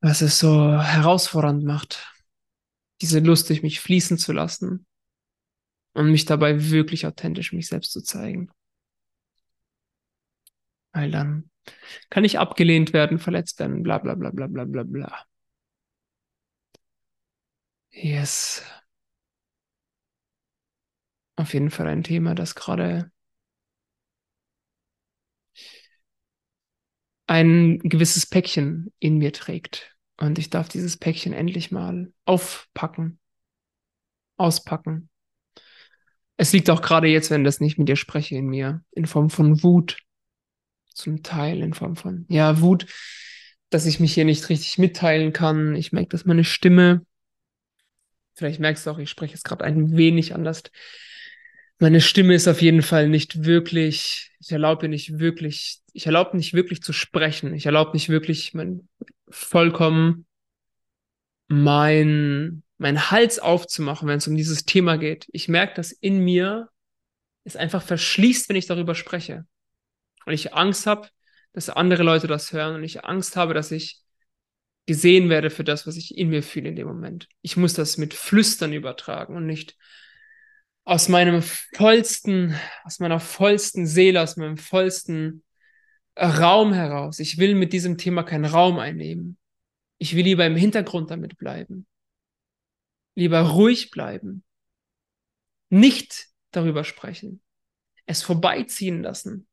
was 0.00 0.22
es 0.22 0.38
so 0.38 0.80
herausfordernd 0.80 1.64
macht, 1.64 2.12
diese 3.00 3.20
Lust 3.20 3.48
durch 3.48 3.62
mich 3.62 3.80
fließen 3.80 4.18
zu 4.18 4.32
lassen 4.32 4.86
und 5.94 6.10
mich 6.10 6.24
dabei 6.24 6.70
wirklich 6.70 7.06
authentisch 7.06 7.52
mich 7.52 7.68
selbst 7.68 7.92
zu 7.92 8.02
zeigen. 8.02 8.50
Weil 10.92 11.10
dann 11.10 11.50
kann 12.10 12.24
ich 12.24 12.38
abgelehnt 12.38 12.92
werden, 12.92 13.18
verletzt 13.18 13.58
werden, 13.60 13.82
bla 13.82 13.98
bla 13.98 14.14
bla 14.14 14.30
bla 14.30 14.46
bla 14.46 14.64
bla 14.64 14.82
bla. 14.82 15.24
Yes. 17.92 18.62
Auf 21.36 21.54
jeden 21.54 21.70
Fall 21.70 21.86
ein 21.86 22.02
Thema, 22.02 22.34
das 22.34 22.54
gerade 22.54 23.10
ein 27.30 27.78
gewisses 27.78 28.26
Päckchen 28.26 28.92
in 28.98 29.18
mir 29.18 29.32
trägt. 29.32 29.94
Und 30.16 30.36
ich 30.40 30.50
darf 30.50 30.68
dieses 30.68 30.96
Päckchen 30.96 31.32
endlich 31.32 31.70
mal 31.70 32.12
aufpacken, 32.24 33.20
auspacken. 34.36 35.08
Es 36.36 36.52
liegt 36.52 36.68
auch 36.70 36.82
gerade 36.82 37.06
jetzt, 37.06 37.30
wenn 37.30 37.44
das 37.44 37.60
nicht 37.60 37.78
mit 37.78 37.88
dir 37.88 37.94
spreche, 37.94 38.34
in 38.34 38.46
mir, 38.46 38.82
in 38.90 39.06
Form 39.06 39.30
von 39.30 39.62
Wut. 39.62 39.98
Zum 40.92 41.22
Teil 41.22 41.62
in 41.62 41.72
Form 41.72 41.94
von, 41.94 42.26
ja, 42.28 42.60
Wut, 42.60 42.86
dass 43.70 43.86
ich 43.86 44.00
mich 44.00 44.12
hier 44.12 44.24
nicht 44.24 44.48
richtig 44.48 44.76
mitteilen 44.78 45.32
kann. 45.32 45.76
Ich 45.76 45.92
merke, 45.92 46.08
dass 46.08 46.24
meine 46.24 46.42
Stimme, 46.42 47.06
vielleicht 48.34 48.58
merkst 48.58 48.84
du 48.84 48.90
auch, 48.90 48.98
ich 48.98 49.08
spreche 49.08 49.34
jetzt 49.34 49.44
gerade 49.44 49.64
ein 49.64 49.96
wenig 49.96 50.34
anders 50.34 50.64
meine 51.80 52.00
Stimme 52.02 52.34
ist 52.34 52.46
auf 52.46 52.60
jeden 52.60 52.82
Fall 52.82 53.08
nicht 53.08 53.44
wirklich, 53.44 54.30
ich 54.38 54.52
erlaube 54.52 54.88
nicht 54.88 55.18
wirklich, 55.18 55.80
ich 55.92 56.06
erlaube 56.06 56.36
nicht 56.36 56.52
wirklich 56.52 56.82
zu 56.82 56.92
sprechen. 56.92 57.54
Ich 57.54 57.66
erlaube 57.66 57.92
nicht 57.92 58.10
wirklich 58.10 58.52
mein, 58.52 58.88
vollkommen 59.30 60.26
mein, 61.48 62.62
mein 62.76 63.10
Hals 63.10 63.38
aufzumachen, 63.38 64.06
wenn 64.08 64.18
es 64.18 64.28
um 64.28 64.36
dieses 64.36 64.64
Thema 64.66 64.98
geht. 64.98 65.26
Ich 65.32 65.48
merke, 65.48 65.74
dass 65.74 65.90
in 65.90 66.22
mir 66.22 66.68
es 67.44 67.56
einfach 67.56 67.82
verschließt, 67.82 68.50
wenn 68.50 68.56
ich 68.56 68.66
darüber 68.66 68.94
spreche. 68.94 69.46
Und 70.26 70.34
ich 70.34 70.52
Angst 70.52 70.86
habe, 70.86 71.08
dass 71.54 71.70
andere 71.70 72.02
Leute 72.02 72.26
das 72.26 72.52
hören 72.52 72.76
und 72.76 72.84
ich 72.84 73.04
Angst 73.04 73.36
habe, 73.36 73.54
dass 73.54 73.72
ich 73.72 74.00
gesehen 74.86 75.30
werde 75.30 75.48
für 75.48 75.64
das, 75.64 75.86
was 75.86 75.96
ich 75.96 76.16
in 76.16 76.28
mir 76.28 76.42
fühle 76.42 76.68
in 76.68 76.76
dem 76.76 76.86
Moment. 76.86 77.26
Ich 77.40 77.56
muss 77.56 77.72
das 77.72 77.96
mit 77.96 78.12
Flüstern 78.12 78.74
übertragen 78.74 79.34
und 79.34 79.46
nicht 79.46 79.76
aus 80.84 81.08
meinem 81.08 81.42
vollsten, 81.42 82.54
aus 82.84 82.98
meiner 82.98 83.20
vollsten 83.20 83.86
Seele, 83.86 84.22
aus 84.22 84.36
meinem 84.36 84.56
vollsten 84.56 85.44
Raum 86.16 86.72
heraus. 86.72 87.18
Ich 87.18 87.38
will 87.38 87.54
mit 87.54 87.72
diesem 87.72 87.98
Thema 87.98 88.22
keinen 88.22 88.44
Raum 88.44 88.78
einnehmen. 88.78 89.38
Ich 89.98 90.16
will 90.16 90.24
lieber 90.24 90.46
im 90.46 90.56
Hintergrund 90.56 91.10
damit 91.10 91.36
bleiben. 91.38 91.86
Lieber 93.14 93.40
ruhig 93.40 93.90
bleiben. 93.90 94.44
Nicht 95.68 96.28
darüber 96.50 96.84
sprechen. 96.84 97.42
Es 98.06 98.22
vorbeiziehen 98.22 99.02
lassen. 99.02 99.46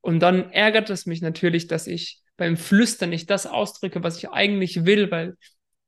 Und 0.00 0.20
dann 0.20 0.50
ärgert 0.52 0.90
es 0.90 1.06
mich 1.06 1.20
natürlich, 1.20 1.66
dass 1.66 1.86
ich 1.86 2.22
beim 2.36 2.56
Flüstern 2.56 3.10
nicht 3.10 3.28
das 3.30 3.46
ausdrücke, 3.46 4.02
was 4.02 4.16
ich 4.16 4.30
eigentlich 4.30 4.84
will, 4.84 5.10
weil 5.10 5.36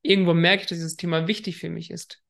irgendwo 0.02 0.34
merke 0.34 0.62
ich, 0.62 0.68
dass 0.68 0.78
dieses 0.78 0.96
Thema 0.96 1.26
wichtig 1.26 1.58
für 1.58 1.70
mich 1.70 1.90
ist. 1.90 2.22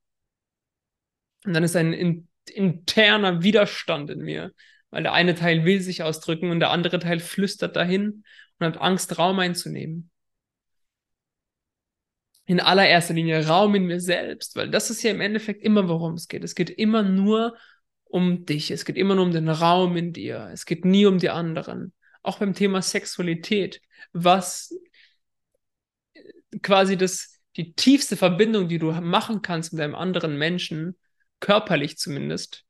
Und 1.45 1.53
dann 1.53 1.63
ist 1.63 1.75
ein 1.75 1.93
in, 1.93 2.27
interner 2.45 3.43
Widerstand 3.43 4.09
in 4.09 4.19
mir, 4.19 4.53
weil 4.89 5.03
der 5.03 5.13
eine 5.13 5.35
Teil 5.35 5.65
will 5.65 5.81
sich 5.81 6.03
ausdrücken 6.03 6.51
und 6.51 6.59
der 6.59 6.71
andere 6.71 6.99
Teil 6.99 7.19
flüstert 7.19 7.75
dahin 7.75 8.23
und 8.59 8.65
hat 8.65 8.77
Angst, 8.77 9.17
Raum 9.17 9.39
einzunehmen. 9.39 10.09
In 12.45 12.59
allererster 12.59 13.13
Linie 13.13 13.47
Raum 13.47 13.75
in 13.75 13.85
mir 13.85 14.01
selbst, 14.01 14.55
weil 14.55 14.69
das 14.69 14.89
ist 14.89 15.03
ja 15.03 15.11
im 15.11 15.21
Endeffekt 15.21 15.63
immer, 15.63 15.87
worum 15.87 16.15
es 16.15 16.27
geht. 16.27 16.43
Es 16.43 16.55
geht 16.55 16.69
immer 16.69 17.03
nur 17.03 17.55
um 18.03 18.45
dich. 18.45 18.71
Es 18.71 18.83
geht 18.85 18.97
immer 18.97 19.15
nur 19.15 19.25
um 19.25 19.31
den 19.31 19.49
Raum 19.49 19.95
in 19.95 20.11
dir. 20.13 20.49
Es 20.51 20.65
geht 20.65 20.83
nie 20.83 21.05
um 21.05 21.17
die 21.17 21.29
anderen. 21.29 21.93
Auch 22.23 22.39
beim 22.39 22.53
Thema 22.53 22.81
Sexualität. 22.81 23.81
Was 24.11 24.75
quasi 26.61 26.97
das, 26.97 27.30
die 27.57 27.73
tiefste 27.73 28.15
Verbindung, 28.17 28.67
die 28.67 28.79
du 28.79 28.91
machen 28.91 29.41
kannst 29.41 29.73
mit 29.73 29.81
einem 29.81 29.95
anderen 29.95 30.37
Menschen, 30.37 30.97
körperlich 31.39 31.97
zumindest. 31.97 32.65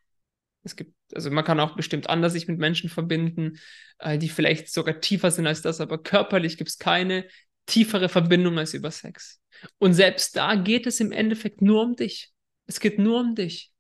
Es 0.64 0.76
gibt, 0.76 0.94
also 1.14 1.32
man 1.32 1.44
kann 1.44 1.60
auch 1.60 1.76
bestimmt 1.76 2.10
anders 2.10 2.34
sich 2.34 2.48
mit 2.48 2.60
Menschen 2.60 2.90
verbinden, 2.90 3.60
äh, 4.00 4.18
die 4.18 4.30
vielleicht 4.30 4.72
sogar 4.72 5.02
tiefer 5.02 5.32
sind 5.32 5.48
als 5.48 5.62
das, 5.62 5.82
aber 5.82 6.02
körperlich 6.02 6.58
gibt 6.58 6.70
es 6.70 6.78
keine 6.78 7.28
tiefere 7.66 8.10
Verbindung 8.10 8.58
als 8.58 8.74
über 8.74 8.92
Sex. 8.92 9.40
Und 9.78 9.94
selbst 9.94 10.36
da 10.36 10.56
geht 10.56 10.88
es 10.88 11.00
im 11.00 11.12
Endeffekt 11.12 11.62
nur 11.62 11.84
um 11.84 11.96
dich. 11.96 12.32
Es 12.66 12.80
geht 12.80 13.00
nur 13.00 13.20
um 13.20 13.36
dich. 13.36 13.72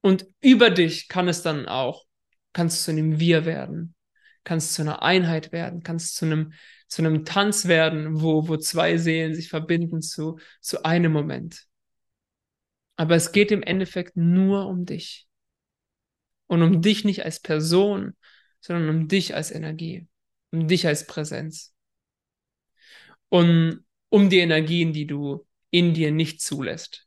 Und 0.00 0.26
über 0.40 0.70
dich 0.70 1.08
kann 1.08 1.28
es 1.28 1.42
dann 1.42 1.66
auch, 1.66 2.06
kannst 2.52 2.84
zu 2.84 2.90
einem 2.90 3.18
Wir 3.18 3.44
werden, 3.44 3.94
kannst 4.48 4.72
zu 4.72 4.80
einer 4.80 5.02
Einheit 5.02 5.52
werden, 5.52 5.82
kannst 5.82 6.16
zu 6.16 6.24
einem, 6.24 6.54
zu 6.86 7.02
einem 7.02 7.26
Tanz 7.26 7.66
werden, 7.66 8.22
wo, 8.22 8.48
wo 8.48 8.56
zwei 8.56 8.96
Seelen 8.96 9.34
sich 9.34 9.50
verbinden 9.50 10.00
zu, 10.00 10.38
zu 10.62 10.86
einem 10.86 11.12
Moment. 11.12 11.66
Aber 12.96 13.14
es 13.14 13.32
geht 13.32 13.52
im 13.52 13.62
Endeffekt 13.62 14.16
nur 14.16 14.66
um 14.66 14.86
dich. 14.86 15.28
Und 16.46 16.62
um 16.62 16.80
dich 16.80 17.04
nicht 17.04 17.26
als 17.26 17.40
Person, 17.40 18.16
sondern 18.60 18.88
um 18.88 19.06
dich 19.06 19.34
als 19.34 19.50
Energie, 19.50 20.08
um 20.50 20.66
dich 20.66 20.86
als 20.86 21.06
Präsenz. 21.06 21.74
Und 23.28 23.84
um 24.08 24.30
die 24.30 24.38
Energien, 24.38 24.94
die 24.94 25.06
du 25.06 25.46
in 25.70 25.92
dir 25.92 26.10
nicht 26.10 26.40
zulässt, 26.40 27.06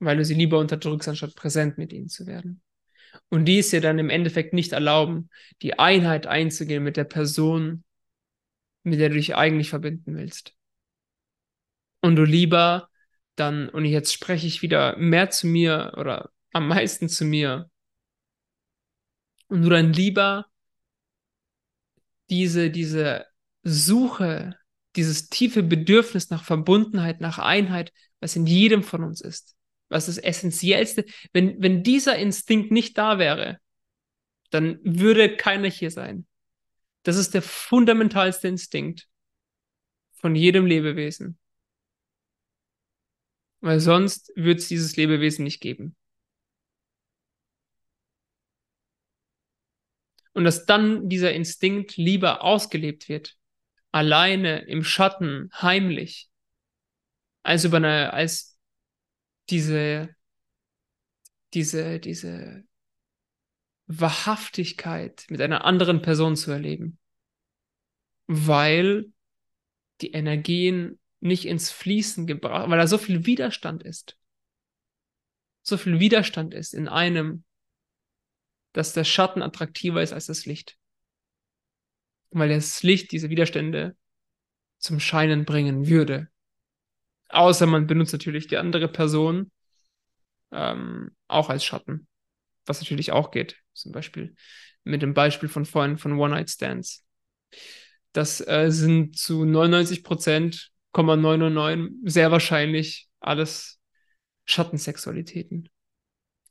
weil 0.00 0.16
du 0.16 0.24
sie 0.24 0.34
lieber 0.34 0.58
unterdrückst, 0.58 1.08
anstatt 1.08 1.36
präsent 1.36 1.78
mit 1.78 1.92
ihnen 1.92 2.08
zu 2.08 2.26
werden. 2.26 2.62
Und 3.28 3.46
die 3.46 3.58
es 3.58 3.70
dir 3.70 3.80
dann 3.80 3.98
im 3.98 4.10
Endeffekt 4.10 4.52
nicht 4.54 4.72
erlauben, 4.72 5.30
die 5.62 5.78
Einheit 5.78 6.26
einzugehen 6.26 6.82
mit 6.82 6.96
der 6.96 7.04
Person, 7.04 7.84
mit 8.82 9.00
der 9.00 9.08
du 9.08 9.16
dich 9.16 9.34
eigentlich 9.34 9.70
verbinden 9.70 10.16
willst. 10.16 10.54
Und 12.00 12.16
du 12.16 12.24
lieber 12.24 12.90
dann, 13.36 13.68
und 13.68 13.84
jetzt 13.84 14.12
spreche 14.12 14.46
ich 14.46 14.62
wieder 14.62 14.96
mehr 14.96 15.30
zu 15.30 15.46
mir 15.46 15.94
oder 15.96 16.30
am 16.52 16.68
meisten 16.68 17.08
zu 17.08 17.24
mir, 17.24 17.70
und 19.48 19.62
du 19.62 19.68
dann 19.68 19.92
lieber 19.92 20.46
diese, 22.30 22.70
diese 22.70 23.26
Suche, 23.62 24.56
dieses 24.96 25.28
tiefe 25.28 25.62
Bedürfnis 25.62 26.30
nach 26.30 26.44
Verbundenheit, 26.44 27.20
nach 27.20 27.38
Einheit, 27.38 27.92
was 28.20 28.36
in 28.36 28.46
jedem 28.46 28.82
von 28.82 29.04
uns 29.04 29.20
ist, 29.20 29.56
was 29.94 30.06
das 30.06 30.18
Essentiellste, 30.18 31.04
wenn, 31.32 31.62
wenn 31.62 31.84
dieser 31.84 32.18
Instinkt 32.18 32.72
nicht 32.72 32.98
da 32.98 33.18
wäre, 33.20 33.60
dann 34.50 34.80
würde 34.82 35.36
keiner 35.36 35.68
hier 35.70 35.92
sein. 35.92 36.26
Das 37.04 37.16
ist 37.16 37.32
der 37.32 37.42
fundamentalste 37.42 38.48
Instinkt 38.48 39.08
von 40.14 40.34
jedem 40.34 40.66
Lebewesen. 40.66 41.38
Weil 43.60 43.78
sonst 43.78 44.32
würde 44.34 44.58
es 44.58 44.66
dieses 44.66 44.96
Lebewesen 44.96 45.44
nicht 45.44 45.60
geben. 45.60 45.94
Und 50.32 50.42
dass 50.42 50.66
dann 50.66 51.08
dieser 51.08 51.32
Instinkt 51.32 51.96
lieber 51.96 52.42
ausgelebt 52.42 53.08
wird, 53.08 53.36
alleine, 53.92 54.62
im 54.62 54.82
Schatten, 54.82 55.50
heimlich, 55.54 56.28
als 57.44 57.62
über 57.62 57.76
eine, 57.76 58.12
als 58.12 58.53
diese, 59.50 60.14
diese, 61.52 62.00
diese 62.00 62.64
Wahrhaftigkeit 63.86 65.26
mit 65.28 65.40
einer 65.40 65.64
anderen 65.64 66.02
Person 66.02 66.36
zu 66.36 66.50
erleben. 66.50 66.98
Weil 68.26 69.12
die 70.00 70.12
Energien 70.12 70.98
nicht 71.20 71.46
ins 71.46 71.70
Fließen 71.70 72.26
gebracht, 72.26 72.68
weil 72.68 72.78
da 72.78 72.86
so 72.86 72.98
viel 72.98 73.26
Widerstand 73.26 73.82
ist. 73.82 74.18
So 75.62 75.76
viel 75.76 75.98
Widerstand 76.00 76.52
ist 76.52 76.74
in 76.74 76.88
einem, 76.88 77.44
dass 78.72 78.92
der 78.92 79.04
Schatten 79.04 79.42
attraktiver 79.42 80.02
ist 80.02 80.12
als 80.12 80.26
das 80.26 80.44
Licht. 80.44 80.78
Weil 82.30 82.48
das 82.48 82.82
Licht 82.82 83.12
diese 83.12 83.30
Widerstände 83.30 83.96
zum 84.78 85.00
Scheinen 85.00 85.44
bringen 85.44 85.88
würde. 85.88 86.28
Außer 87.34 87.66
man 87.66 87.88
benutzt 87.88 88.12
natürlich 88.12 88.46
die 88.46 88.58
andere 88.58 88.86
Person 88.86 89.50
ähm, 90.52 91.10
auch 91.26 91.50
als 91.50 91.64
Schatten. 91.64 92.06
Was 92.64 92.80
natürlich 92.80 93.10
auch 93.10 93.32
geht. 93.32 93.56
Zum 93.72 93.90
Beispiel 93.90 94.36
mit 94.84 95.02
dem 95.02 95.14
Beispiel 95.14 95.48
von 95.48 95.64
vorhin 95.64 95.98
von 95.98 96.12
One-Night-Stands. 96.12 97.04
Das 98.12 98.40
äh, 98.46 98.70
sind 98.70 99.18
zu 99.18 99.44
99 99.44 100.04
Prozent 100.04 100.70
999 100.96 101.96
sehr 102.04 102.30
wahrscheinlich 102.30 103.08
alles 103.18 103.80
Schattensexualitäten. 104.44 105.68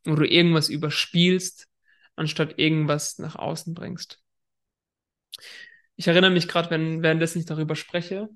Wo 0.04 0.15
du 0.15 0.28
irgendwas 0.28 0.67
überspielst, 0.67 1.69
anstatt 2.17 2.60
irgendwas 2.60 3.19
nach 3.19 3.38
außen 3.38 3.74
bringst. 3.74 4.19
Ich 5.96 6.08
erinnere 6.08 6.32
mich 6.32 6.50
gerade, 6.50 6.69
wenn, 6.72 7.02
währenddessen 7.04 7.39
ich 7.39 7.46
darüber 7.46 7.78
spreche, 7.78 8.28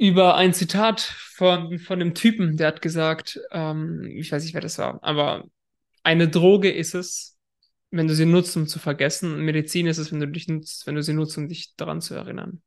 über 0.00 0.34
ein 0.34 0.54
Zitat 0.54 1.02
von, 1.02 1.78
von 1.78 2.00
einem 2.00 2.14
Typen, 2.14 2.56
der 2.56 2.68
hat 2.68 2.80
gesagt, 2.80 3.38
ähm, 3.50 4.06
ich 4.06 4.32
weiß 4.32 4.42
nicht, 4.42 4.54
wer 4.54 4.62
das 4.62 4.78
war, 4.78 4.98
aber 5.04 5.44
eine 6.02 6.26
Droge 6.26 6.70
ist 6.70 6.94
es, 6.94 7.38
wenn 7.90 8.08
du 8.08 8.14
sie 8.14 8.24
nutzt, 8.24 8.56
um 8.56 8.66
zu 8.66 8.78
vergessen. 8.78 9.44
Medizin 9.44 9.86
ist 9.86 9.98
es, 9.98 10.10
wenn 10.10 10.20
du 10.20 10.26
dich 10.26 10.48
nutzt, 10.48 10.86
wenn 10.86 10.94
du 10.94 11.02
sie 11.02 11.12
nutzt, 11.12 11.36
um 11.36 11.48
dich 11.48 11.76
daran 11.76 12.00
zu 12.00 12.14
erinnern. 12.14 12.62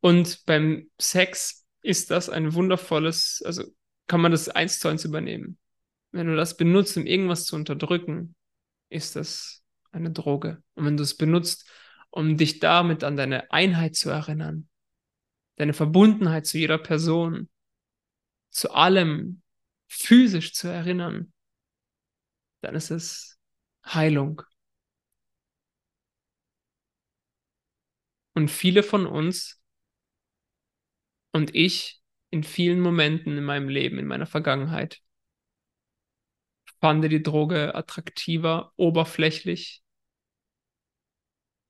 Und 0.00 0.44
beim 0.44 0.90
Sex 1.00 1.66
ist 1.82 2.10
das 2.10 2.28
ein 2.28 2.52
wundervolles, 2.52 3.40
also 3.46 3.62
kann 4.08 4.20
man 4.20 4.32
das 4.32 4.48
eins 4.48 4.80
zu 4.80 4.88
eins 4.88 5.04
übernehmen. 5.04 5.56
Wenn 6.10 6.26
du 6.26 6.34
das 6.34 6.56
benutzt, 6.56 6.96
um 6.96 7.06
irgendwas 7.06 7.44
zu 7.44 7.54
unterdrücken, 7.54 8.34
ist 8.88 9.14
das 9.14 9.62
eine 9.92 10.10
Droge. 10.10 10.64
Und 10.74 10.84
wenn 10.84 10.96
du 10.96 11.04
es 11.04 11.16
benutzt, 11.16 11.70
um 12.10 12.36
dich 12.36 12.58
damit 12.58 13.04
an 13.04 13.16
deine 13.16 13.52
Einheit 13.52 13.94
zu 13.94 14.10
erinnern, 14.10 14.68
deine 15.56 15.74
Verbundenheit 15.74 16.46
zu 16.46 16.58
jeder 16.58 16.78
Person, 16.78 17.48
zu 18.50 18.72
allem 18.72 19.42
physisch 19.88 20.54
zu 20.54 20.68
erinnern, 20.68 21.32
dann 22.62 22.74
ist 22.74 22.90
es 22.90 23.38
Heilung. 23.84 24.42
Und 28.34 28.50
viele 28.50 28.82
von 28.82 29.06
uns 29.06 29.62
und 31.32 31.54
ich 31.54 32.00
in 32.30 32.44
vielen 32.44 32.80
Momenten 32.80 33.36
in 33.36 33.44
meinem 33.44 33.68
Leben, 33.68 33.98
in 33.98 34.06
meiner 34.06 34.26
Vergangenheit, 34.26 35.02
fand 36.80 37.04
die 37.04 37.22
Droge 37.22 37.74
attraktiver, 37.74 38.72
oberflächlich. 38.76 39.82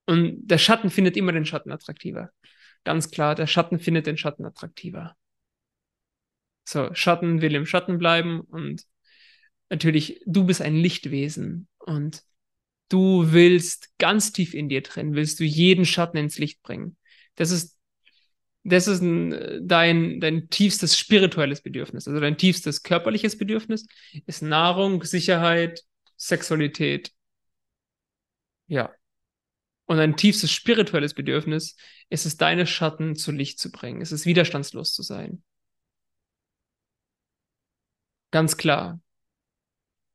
Und 0.06 0.46
der 0.46 0.58
Schatten 0.58 0.90
findet 0.90 1.16
immer 1.16 1.32
den 1.32 1.46
Schatten 1.46 1.72
attraktiver. 1.72 2.30
Ganz 2.84 3.10
klar, 3.10 3.34
der 3.34 3.46
Schatten 3.46 3.78
findet 3.78 4.06
den 4.06 4.16
Schatten 4.16 4.44
attraktiver. 4.44 5.16
So, 6.64 6.94
Schatten 6.94 7.40
will 7.40 7.54
im 7.54 7.66
Schatten 7.66 7.98
bleiben 7.98 8.40
und 8.40 8.84
natürlich, 9.68 10.20
du 10.26 10.44
bist 10.44 10.62
ein 10.62 10.76
Lichtwesen 10.76 11.68
und 11.78 12.22
du 12.88 13.32
willst 13.32 13.90
ganz 13.98 14.32
tief 14.32 14.54
in 14.54 14.68
dir 14.68 14.82
drin, 14.82 15.14
willst 15.14 15.40
du 15.40 15.44
jeden 15.44 15.84
Schatten 15.84 16.18
ins 16.18 16.38
Licht 16.38 16.62
bringen. 16.62 16.96
Das 17.34 17.50
ist 17.50 17.78
das 18.64 18.86
ist 18.86 19.02
ein, 19.02 19.66
dein, 19.66 20.20
dein 20.20 20.48
tiefstes 20.48 20.96
spirituelles 20.96 21.62
Bedürfnis. 21.62 22.06
Also 22.06 22.20
dein 22.20 22.38
tiefstes 22.38 22.82
körperliches 22.82 23.36
Bedürfnis 23.36 23.86
ist 24.26 24.42
Nahrung, 24.42 25.02
Sicherheit, 25.02 25.82
Sexualität. 26.16 27.12
Ja. 28.68 28.92
Und 29.92 29.98
dein 29.98 30.16
tiefstes 30.16 30.50
spirituelles 30.50 31.12
Bedürfnis 31.12 31.76
ist 32.08 32.24
es, 32.24 32.38
deine 32.38 32.66
Schatten 32.66 33.14
zu 33.14 33.30
Licht 33.30 33.60
zu 33.60 33.70
bringen. 33.70 34.00
Es 34.00 34.10
ist 34.10 34.24
widerstandslos 34.24 34.94
zu 34.94 35.02
sein. 35.02 35.42
Ganz 38.30 38.56
klar. 38.56 39.00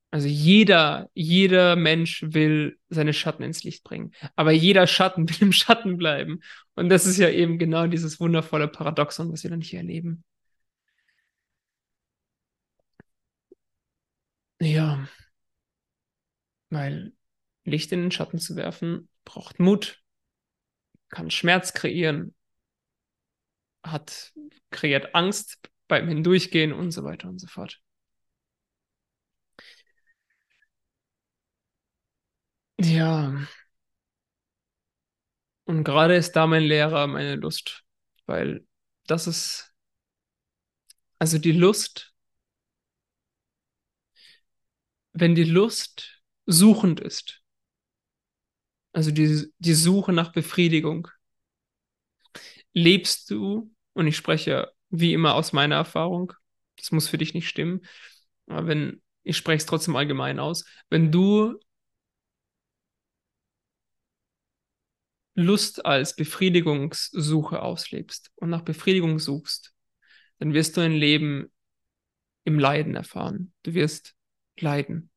Also 0.10 0.28
jeder, 0.28 1.12
jeder 1.14 1.76
Mensch 1.76 2.24
will 2.26 2.80
seine 2.90 3.14
Schatten 3.14 3.44
ins 3.44 3.64
Licht 3.64 3.84
bringen. 3.84 4.14
Aber 4.36 4.52
jeder 4.52 4.88
Schatten 4.88 5.30
will 5.30 5.38
im 5.42 5.54
Schatten 5.54 5.98
bleiben. 5.98 6.40
Und 6.74 6.90
das 6.90 7.06
ist 7.06 7.18
ja 7.18 7.30
eben 7.30 7.60
genau 7.60 7.86
dieses 7.86 8.20
wundervolle 8.20 8.68
Paradoxon, 8.68 9.32
was 9.32 9.44
wir 9.44 9.52
dann 9.52 9.62
hier 9.62 9.78
erleben. 9.78 10.24
Ja, 14.60 15.08
weil 16.72 17.14
Licht 17.64 17.92
in 17.92 18.02
den 18.02 18.12
Schatten 18.12 18.40
zu 18.40 18.56
werfen 18.56 19.08
braucht 19.28 19.60
Mut, 19.60 20.02
kann 21.10 21.30
Schmerz 21.30 21.74
kreieren, 21.74 22.34
hat, 23.84 24.34
kreiert 24.72 25.14
Angst 25.16 25.60
beim 25.88 26.08
Hindurchgehen 26.08 26.72
und 26.72 26.92
so 26.92 27.04
weiter 27.04 27.28
und 27.28 27.40
so 27.40 27.48
fort. 27.48 27.82
Ja. 32.80 33.48
Und 35.66 35.84
gerade 35.84 36.16
ist 36.16 36.32
da 36.34 36.48
mein 36.48 36.64
Lehrer 36.64 37.08
meine 37.08 37.36
Lust, 37.36 37.84
weil 38.26 38.66
das 39.08 39.28
ist, 39.28 39.74
also 41.20 41.38
die 41.38 41.52
Lust, 41.52 42.14
wenn 45.12 45.36
die 45.36 45.44
Lust 45.44 46.22
suchend 46.46 47.02
ist, 47.02 47.44
also 48.98 49.12
die, 49.12 49.54
die 49.60 49.76
Suche 49.76 50.12
nach 50.12 50.32
Befriedigung, 50.32 51.08
lebst 52.74 53.30
du, 53.30 53.72
und 53.94 54.08
ich 54.08 54.18
spreche 54.18 54.72
wie 54.90 55.14
immer 55.14 55.36
aus 55.36 55.54
meiner 55.54 55.76
Erfahrung, 55.76 56.34
das 56.78 56.92
muss 56.92 57.08
für 57.08 57.20
dich 57.20 57.36
nicht 57.36 57.48
stimmen, 57.48 57.86
aber 58.48 58.66
wenn, 58.66 59.04
ich 59.22 59.38
spreche 59.38 59.58
es 59.58 59.66
trotzdem 59.68 59.96
allgemein 59.96 60.40
aus, 60.40 60.66
wenn 60.90 61.12
du 61.12 61.60
Lust 65.36 65.86
als 65.86 66.16
Befriedigungssuche 66.16 67.62
auslebst 67.62 68.32
und 68.38 68.50
nach 68.50 68.64
Befriedigung 68.64 69.20
suchst, 69.20 69.76
dann 70.40 70.56
wirst 70.56 70.76
du 70.76 70.82
ein 70.82 70.94
Leben 70.94 71.52
im 72.46 72.58
Leiden 72.58 72.96
erfahren. 72.96 73.54
Du 73.62 73.76
wirst 73.76 74.16
leiden. 74.60 75.12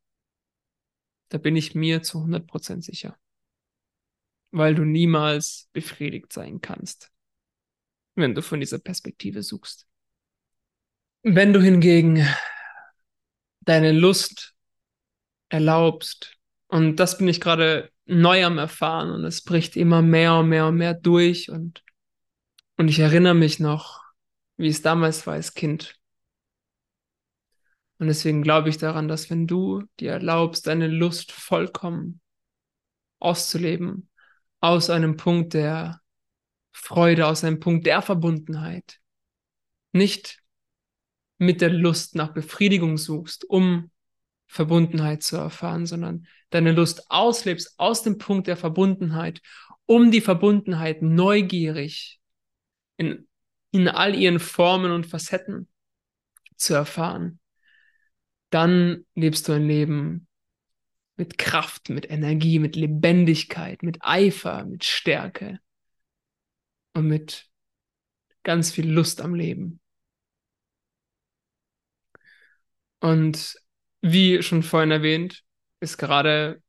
Da 1.31 1.38
bin 1.38 1.57
ich 1.57 1.75
mir 1.75 2.03
zu 2.03 2.19
100% 2.19 2.85
sicher. 2.85 3.16
Weil 4.53 4.75
du 4.75 4.85
niemals 4.85 5.69
befriedigt 5.73 6.33
sein 6.33 6.61
kannst 6.61 7.11
wenn 8.21 8.35
du 8.35 8.43
von 8.43 8.61
dieser 8.61 8.79
Perspektive 8.79 9.43
suchst. 9.43 9.87
Wenn 11.23 11.53
du 11.53 11.61
hingegen 11.61 12.27
deine 13.61 13.93
Lust 13.93 14.55
erlaubst, 15.49 16.37
und 16.69 16.97
das 16.97 17.19
bin 17.19 17.29
ich 17.29 17.41
gerade 17.41 17.91
neu 18.07 18.45
am 18.45 18.59
Erfahren 18.59 19.11
und 19.11 19.25
es 19.25 19.43
bricht 19.43 19.77
immer 19.77 20.03
mehr 20.03 20.37
und 20.37 20.49
mehr 20.49 20.67
und 20.67 20.77
mehr 20.77 20.95
durch 20.95 21.51
und, 21.51 21.83
und 22.77 22.89
ich 22.89 23.01
erinnere 23.01 23.35
mich 23.35 23.59
noch, 23.59 24.03
wie 24.57 24.69
es 24.69 24.83
damals 24.83 25.27
war 25.27 25.35
als 25.35 25.55
Kind. 25.55 25.97
Und 27.99 28.07
deswegen 28.07 28.43
glaube 28.43 28.71
ich 28.71 28.79
daran, 28.79 29.09
dass 29.09 29.29
wenn 29.31 29.47
du 29.47 29.83
dir 29.99 30.13
erlaubst, 30.13 30.67
deine 30.67 30.87
Lust 30.87 31.33
vollkommen 31.33 32.21
auszuleben, 33.19 34.10
aus 34.61 34.90
einem 34.90 35.16
Punkt 35.16 35.55
der 35.55 36.01
Freude 36.73 37.27
aus 37.27 37.44
einem 37.44 37.61
Punkt 37.61 37.87
der 37.87 38.03
Verbundenheit. 38.03 38.99
Nicht 39.92 40.40
mit 41.38 41.61
der 41.61 41.70
Lust 41.70 42.14
nach 42.14 42.33
Befriedigung 42.33 42.99
suchst, 42.99 43.44
um 43.49 43.90
Verbundenheit 44.46 45.23
zu 45.23 45.37
erfahren, 45.37 45.87
sondern 45.87 46.27
deine 46.51 46.73
Lust 46.73 47.11
auslebst 47.11 47.75
aus 47.79 48.03
dem 48.03 48.18
Punkt 48.18 48.46
der 48.46 48.57
Verbundenheit, 48.57 49.40
um 49.87 50.11
die 50.11 50.20
Verbundenheit 50.20 51.03
neugierig 51.03 52.20
in, 52.96 53.29
in 53.70 53.88
all 53.88 54.14
ihren 54.14 54.40
Formen 54.40 54.90
und 54.92 55.07
Facetten 55.07 55.68
zu 56.57 56.75
erfahren. 56.75 57.40
Dann 58.51 59.07
lebst 59.14 59.49
du 59.49 59.53
ein 59.53 59.66
Leben 59.66 60.27
mit 61.21 61.37
Kraft, 61.37 61.91
mit 61.91 62.11
Energie, 62.11 62.59
mit 62.59 62.77
Lebendigkeit, 62.77 63.83
mit 63.83 63.99
Eifer, 64.01 64.65
mit 64.65 64.85
Stärke 64.85 65.61
und 66.95 67.07
mit 67.07 67.47
ganz 68.43 68.73
viel 68.73 68.91
Lust 68.91 69.21
am 69.21 69.35
Leben. 69.35 69.81
Und 73.01 73.55
wie 74.01 74.43
schon 74.43 74.63
vorhin 74.63 74.91
erwähnt, 74.91 75.45
ist 75.81 75.99
gerade 75.99 76.63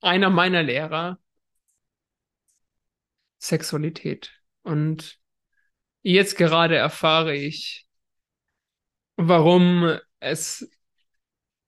einer 0.00 0.30
meiner 0.30 0.64
Lehrer 0.64 1.20
Sexualität. 3.38 4.32
Und 4.62 5.20
jetzt 6.02 6.36
gerade 6.36 6.74
erfahre 6.74 7.36
ich, 7.36 7.86
warum 9.14 9.96
es 10.18 10.68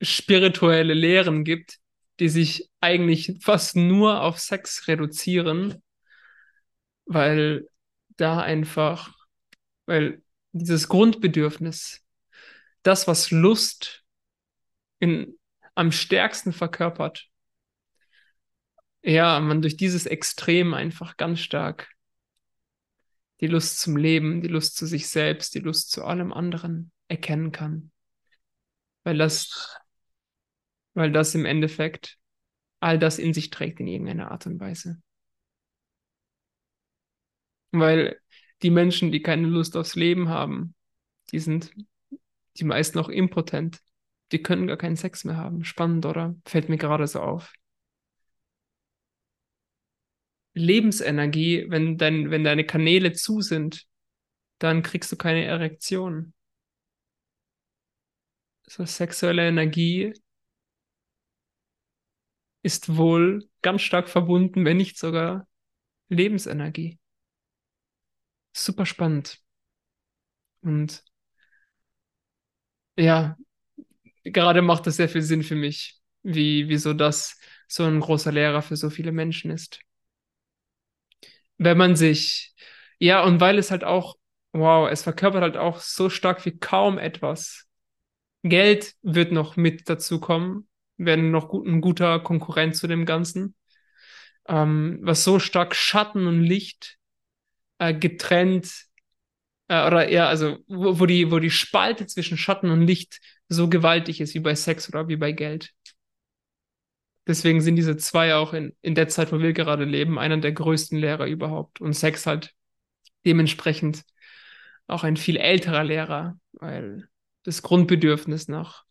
spirituelle 0.00 0.94
Lehren 0.94 1.44
gibt, 1.44 1.78
die 2.20 2.28
sich 2.28 2.70
eigentlich 2.80 3.38
fast 3.40 3.76
nur 3.76 4.22
auf 4.22 4.38
Sex 4.38 4.88
reduzieren 4.88 5.82
weil 7.06 7.68
da 8.16 8.40
einfach, 8.40 9.16
weil 9.86 10.22
dieses 10.52 10.88
Grundbedürfnis, 10.88 12.04
das, 12.82 13.08
was 13.08 13.30
Lust 13.30 14.04
in, 14.98 15.38
am 15.74 15.92
stärksten 15.92 16.52
verkörpert, 16.52 17.28
ja, 19.02 19.38
man 19.38 19.62
durch 19.62 19.76
dieses 19.76 20.06
Extrem 20.06 20.74
einfach 20.74 21.16
ganz 21.16 21.40
stark 21.40 21.92
die 23.40 23.46
Lust 23.46 23.78
zum 23.78 23.96
Leben, 23.96 24.40
die 24.40 24.48
Lust 24.48 24.76
zu 24.76 24.86
sich 24.86 25.08
selbst, 25.08 25.54
die 25.54 25.60
Lust 25.60 25.90
zu 25.90 26.04
allem 26.04 26.32
anderen 26.32 26.90
erkennen 27.06 27.52
kann. 27.52 27.92
Weil 29.04 29.18
das, 29.18 29.76
weil 30.96 31.12
das 31.12 31.34
im 31.34 31.44
Endeffekt 31.44 32.18
all 32.80 32.98
das 32.98 33.18
in 33.18 33.34
sich 33.34 33.50
trägt 33.50 33.80
in 33.80 33.86
irgendeiner 33.86 34.30
Art 34.30 34.46
und 34.46 34.58
Weise. 34.58 35.00
Weil 37.70 38.18
die 38.62 38.70
Menschen, 38.70 39.12
die 39.12 39.20
keine 39.20 39.46
Lust 39.46 39.76
aufs 39.76 39.94
Leben 39.94 40.30
haben, 40.30 40.74
die 41.32 41.38
sind 41.38 41.72
die 42.56 42.64
meisten 42.64 42.98
auch 42.98 43.10
impotent. 43.10 43.82
Die 44.32 44.42
können 44.42 44.66
gar 44.66 44.78
keinen 44.78 44.96
Sex 44.96 45.24
mehr 45.24 45.36
haben. 45.36 45.64
Spannend, 45.64 46.06
oder? 46.06 46.34
Fällt 46.46 46.70
mir 46.70 46.78
gerade 46.78 47.06
so 47.06 47.20
auf. 47.20 47.52
Lebensenergie, 50.54 51.66
wenn, 51.68 51.98
dein, 51.98 52.30
wenn 52.30 52.42
deine 52.42 52.64
Kanäle 52.64 53.12
zu 53.12 53.42
sind, 53.42 53.84
dann 54.58 54.82
kriegst 54.82 55.12
du 55.12 55.16
keine 55.16 55.44
Erektion. 55.44 56.32
So 58.66 58.86
sexuelle 58.86 59.46
Energie 59.46 60.14
ist 62.66 62.96
wohl 62.96 63.48
ganz 63.62 63.82
stark 63.82 64.08
verbunden, 64.08 64.64
wenn 64.64 64.76
nicht 64.76 64.98
sogar 64.98 65.46
Lebensenergie 66.08 66.98
super 68.56 68.86
spannend. 68.86 69.38
Und 70.62 71.04
ja, 72.96 73.36
gerade 74.24 74.62
macht 74.62 74.86
das 74.86 74.96
sehr 74.96 75.08
viel 75.08 75.22
Sinn 75.22 75.42
für 75.42 75.54
mich, 75.54 76.00
wie, 76.22 76.68
wieso 76.68 76.94
das 76.94 77.38
so 77.68 77.84
ein 77.84 78.00
großer 78.00 78.32
Lehrer 78.32 78.62
für 78.62 78.76
so 78.76 78.90
viele 78.90 79.12
Menschen 79.12 79.50
ist. 79.50 79.80
Wenn 81.58 81.78
man 81.78 81.96
sich, 81.96 82.54
ja, 82.98 83.22
und 83.24 83.40
weil 83.40 83.58
es 83.58 83.70
halt 83.70 83.84
auch, 83.84 84.16
wow, 84.52 84.88
es 84.90 85.02
verkörpert 85.02 85.42
halt 85.42 85.56
auch 85.56 85.80
so 85.80 86.10
stark 86.10 86.44
wie 86.44 86.58
kaum 86.58 86.98
etwas. 86.98 87.66
Geld 88.42 88.94
wird 89.02 89.32
noch 89.32 89.56
mit 89.56 89.88
dazu 89.88 90.20
kommen, 90.20 90.68
werden 90.96 91.30
noch 91.30 91.48
gut, 91.48 91.66
ein 91.66 91.80
guter 91.80 92.20
Konkurrent 92.20 92.76
zu 92.76 92.86
dem 92.86 93.06
Ganzen. 93.06 93.54
Ähm, 94.48 94.98
was 95.02 95.24
so 95.24 95.38
stark 95.38 95.74
Schatten 95.74 96.26
und 96.26 96.42
Licht 96.42 96.98
äh, 97.78 97.94
getrennt 97.94 98.86
äh, 99.68 99.86
oder 99.86 100.08
eher, 100.08 100.28
also 100.28 100.58
wo, 100.66 101.00
wo, 101.00 101.06
die, 101.06 101.30
wo 101.30 101.38
die 101.38 101.50
Spalte 101.50 102.06
zwischen 102.06 102.38
Schatten 102.38 102.70
und 102.70 102.82
Licht 102.82 103.20
so 103.48 103.68
gewaltig 103.68 104.20
ist 104.20 104.34
wie 104.34 104.40
bei 104.40 104.54
Sex 104.54 104.88
oder 104.88 105.08
wie 105.08 105.16
bei 105.16 105.32
Geld. 105.32 105.72
Deswegen 107.26 107.60
sind 107.60 107.76
diese 107.76 107.96
zwei 107.96 108.36
auch 108.36 108.52
in, 108.52 108.76
in 108.82 108.94
der 108.94 109.08
Zeit, 109.08 109.32
wo 109.32 109.40
wir 109.40 109.52
gerade 109.52 109.84
leben, 109.84 110.18
einer 110.18 110.36
der 110.36 110.52
größten 110.52 110.98
Lehrer 110.98 111.26
überhaupt. 111.26 111.80
Und 111.80 111.94
Sex 111.94 112.26
halt 112.26 112.54
dementsprechend 113.24 114.04
auch 114.86 115.02
ein 115.02 115.16
viel 115.16 115.36
älterer 115.36 115.82
Lehrer, 115.82 116.38
weil 116.52 117.08
das 117.42 117.62
Grundbedürfnis 117.62 118.46
nach, 118.46 118.84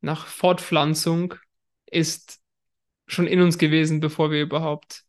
nach 0.00 0.26
Fortpflanzung 0.26 1.34
ist 1.86 2.40
schon 3.06 3.26
in 3.26 3.40
uns 3.40 3.58
gewesen, 3.58 4.00
bevor 4.00 4.30
wir 4.30 4.42
überhaupt 4.42 5.04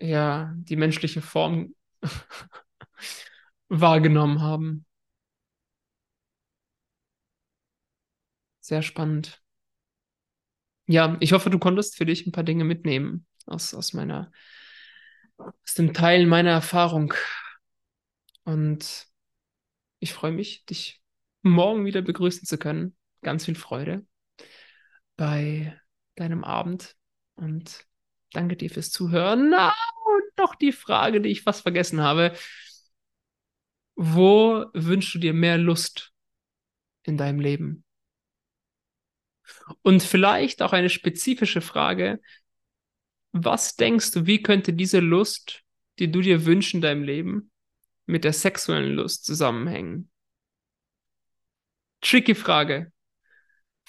ja, 0.00 0.54
die 0.56 0.76
menschliche 0.76 1.22
Form 1.22 1.74
wahrgenommen 3.68 4.40
haben. 4.40 4.86
Sehr 8.60 8.82
spannend. 8.82 9.42
Ja, 10.86 11.16
ich 11.20 11.32
hoffe, 11.32 11.50
du 11.50 11.58
konntest 11.58 11.96
für 11.96 12.06
dich 12.06 12.26
ein 12.26 12.32
paar 12.32 12.44
Dinge 12.44 12.64
mitnehmen 12.64 13.26
aus, 13.46 13.74
aus 13.74 13.92
meiner, 13.92 14.32
aus 15.36 15.74
dem 15.76 15.92
Teil 15.94 16.26
meiner 16.26 16.50
Erfahrung. 16.50 17.14
Und 18.44 19.06
ich 20.00 20.12
freue 20.12 20.32
mich, 20.32 20.64
dich 20.66 21.00
morgen 21.42 21.84
wieder 21.84 22.02
begrüßen 22.02 22.46
zu 22.46 22.58
können. 22.58 22.96
Ganz 23.22 23.44
viel 23.44 23.54
Freude 23.54 24.06
bei 25.20 25.78
deinem 26.16 26.44
Abend 26.44 26.96
und 27.34 27.86
Danke 28.32 28.56
dir 28.56 28.70
fürs 28.70 28.90
Zuhören. 28.90 29.50
Na, 29.50 29.74
und 30.06 30.38
noch 30.38 30.54
die 30.54 30.72
Frage, 30.72 31.20
die 31.20 31.30
ich 31.30 31.42
fast 31.42 31.62
vergessen 31.62 32.00
habe. 32.00 32.32
Wo 33.96 34.66
wünschst 34.72 35.14
du 35.14 35.18
dir 35.18 35.34
mehr 35.34 35.58
Lust 35.58 36.12
in 37.02 37.16
deinem 37.16 37.40
Leben? 37.40 37.84
Und 39.82 40.02
vielleicht 40.02 40.62
auch 40.62 40.72
eine 40.72 40.88
spezifische 40.88 41.60
Frage. 41.60 42.20
Was 43.32 43.76
denkst 43.76 44.12
du, 44.12 44.26
wie 44.26 44.42
könnte 44.42 44.72
diese 44.72 45.00
Lust, 45.00 45.62
die 45.98 46.10
du 46.10 46.20
dir 46.20 46.46
wünschst 46.46 46.74
in 46.74 46.80
deinem 46.80 47.02
Leben, 47.02 47.50
mit 48.06 48.24
der 48.24 48.32
sexuellen 48.32 48.94
Lust 48.94 49.24
zusammenhängen? 49.24 50.10
Tricky 52.00 52.34
Frage. 52.34 52.92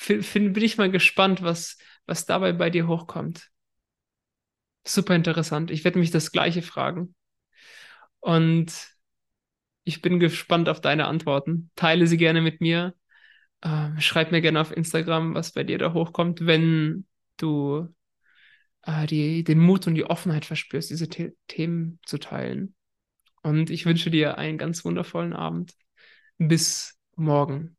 Bin 0.07 0.55
ich 0.55 0.77
mal 0.77 0.91
gespannt, 0.91 1.41
was, 1.41 1.77
was 2.05 2.25
dabei 2.25 2.53
bei 2.53 2.69
dir 2.69 2.87
hochkommt. 2.87 3.49
Super 4.83 5.15
interessant. 5.15 5.69
Ich 5.71 5.83
werde 5.83 5.99
mich 5.99 6.11
das 6.11 6.31
Gleiche 6.31 6.61
fragen. 6.61 7.15
Und 8.19 8.73
ich 9.83 10.01
bin 10.01 10.19
gespannt 10.19 10.69
auf 10.69 10.81
deine 10.81 11.07
Antworten. 11.07 11.71
Teile 11.75 12.07
sie 12.07 12.17
gerne 12.17 12.41
mit 12.41 12.61
mir. 12.61 12.95
Äh, 13.61 13.99
schreib 13.99 14.31
mir 14.31 14.41
gerne 14.41 14.61
auf 14.61 14.75
Instagram, 14.75 15.35
was 15.35 15.51
bei 15.51 15.63
dir 15.63 15.77
da 15.77 15.93
hochkommt, 15.93 16.45
wenn 16.45 17.05
du 17.37 17.87
äh, 18.83 19.05
die, 19.07 19.43
den 19.43 19.59
Mut 19.59 19.87
und 19.87 19.95
die 19.95 20.05
Offenheit 20.05 20.45
verspürst, 20.45 20.89
diese 20.89 21.07
The 21.11 21.35
Themen 21.47 21.99
zu 22.05 22.17
teilen. 22.17 22.75
Und 23.43 23.69
ich 23.69 23.85
wünsche 23.85 24.11
dir 24.11 24.37
einen 24.37 24.57
ganz 24.57 24.85
wundervollen 24.85 25.33
Abend. 25.33 25.73
Bis 26.37 26.97
morgen. 27.15 27.77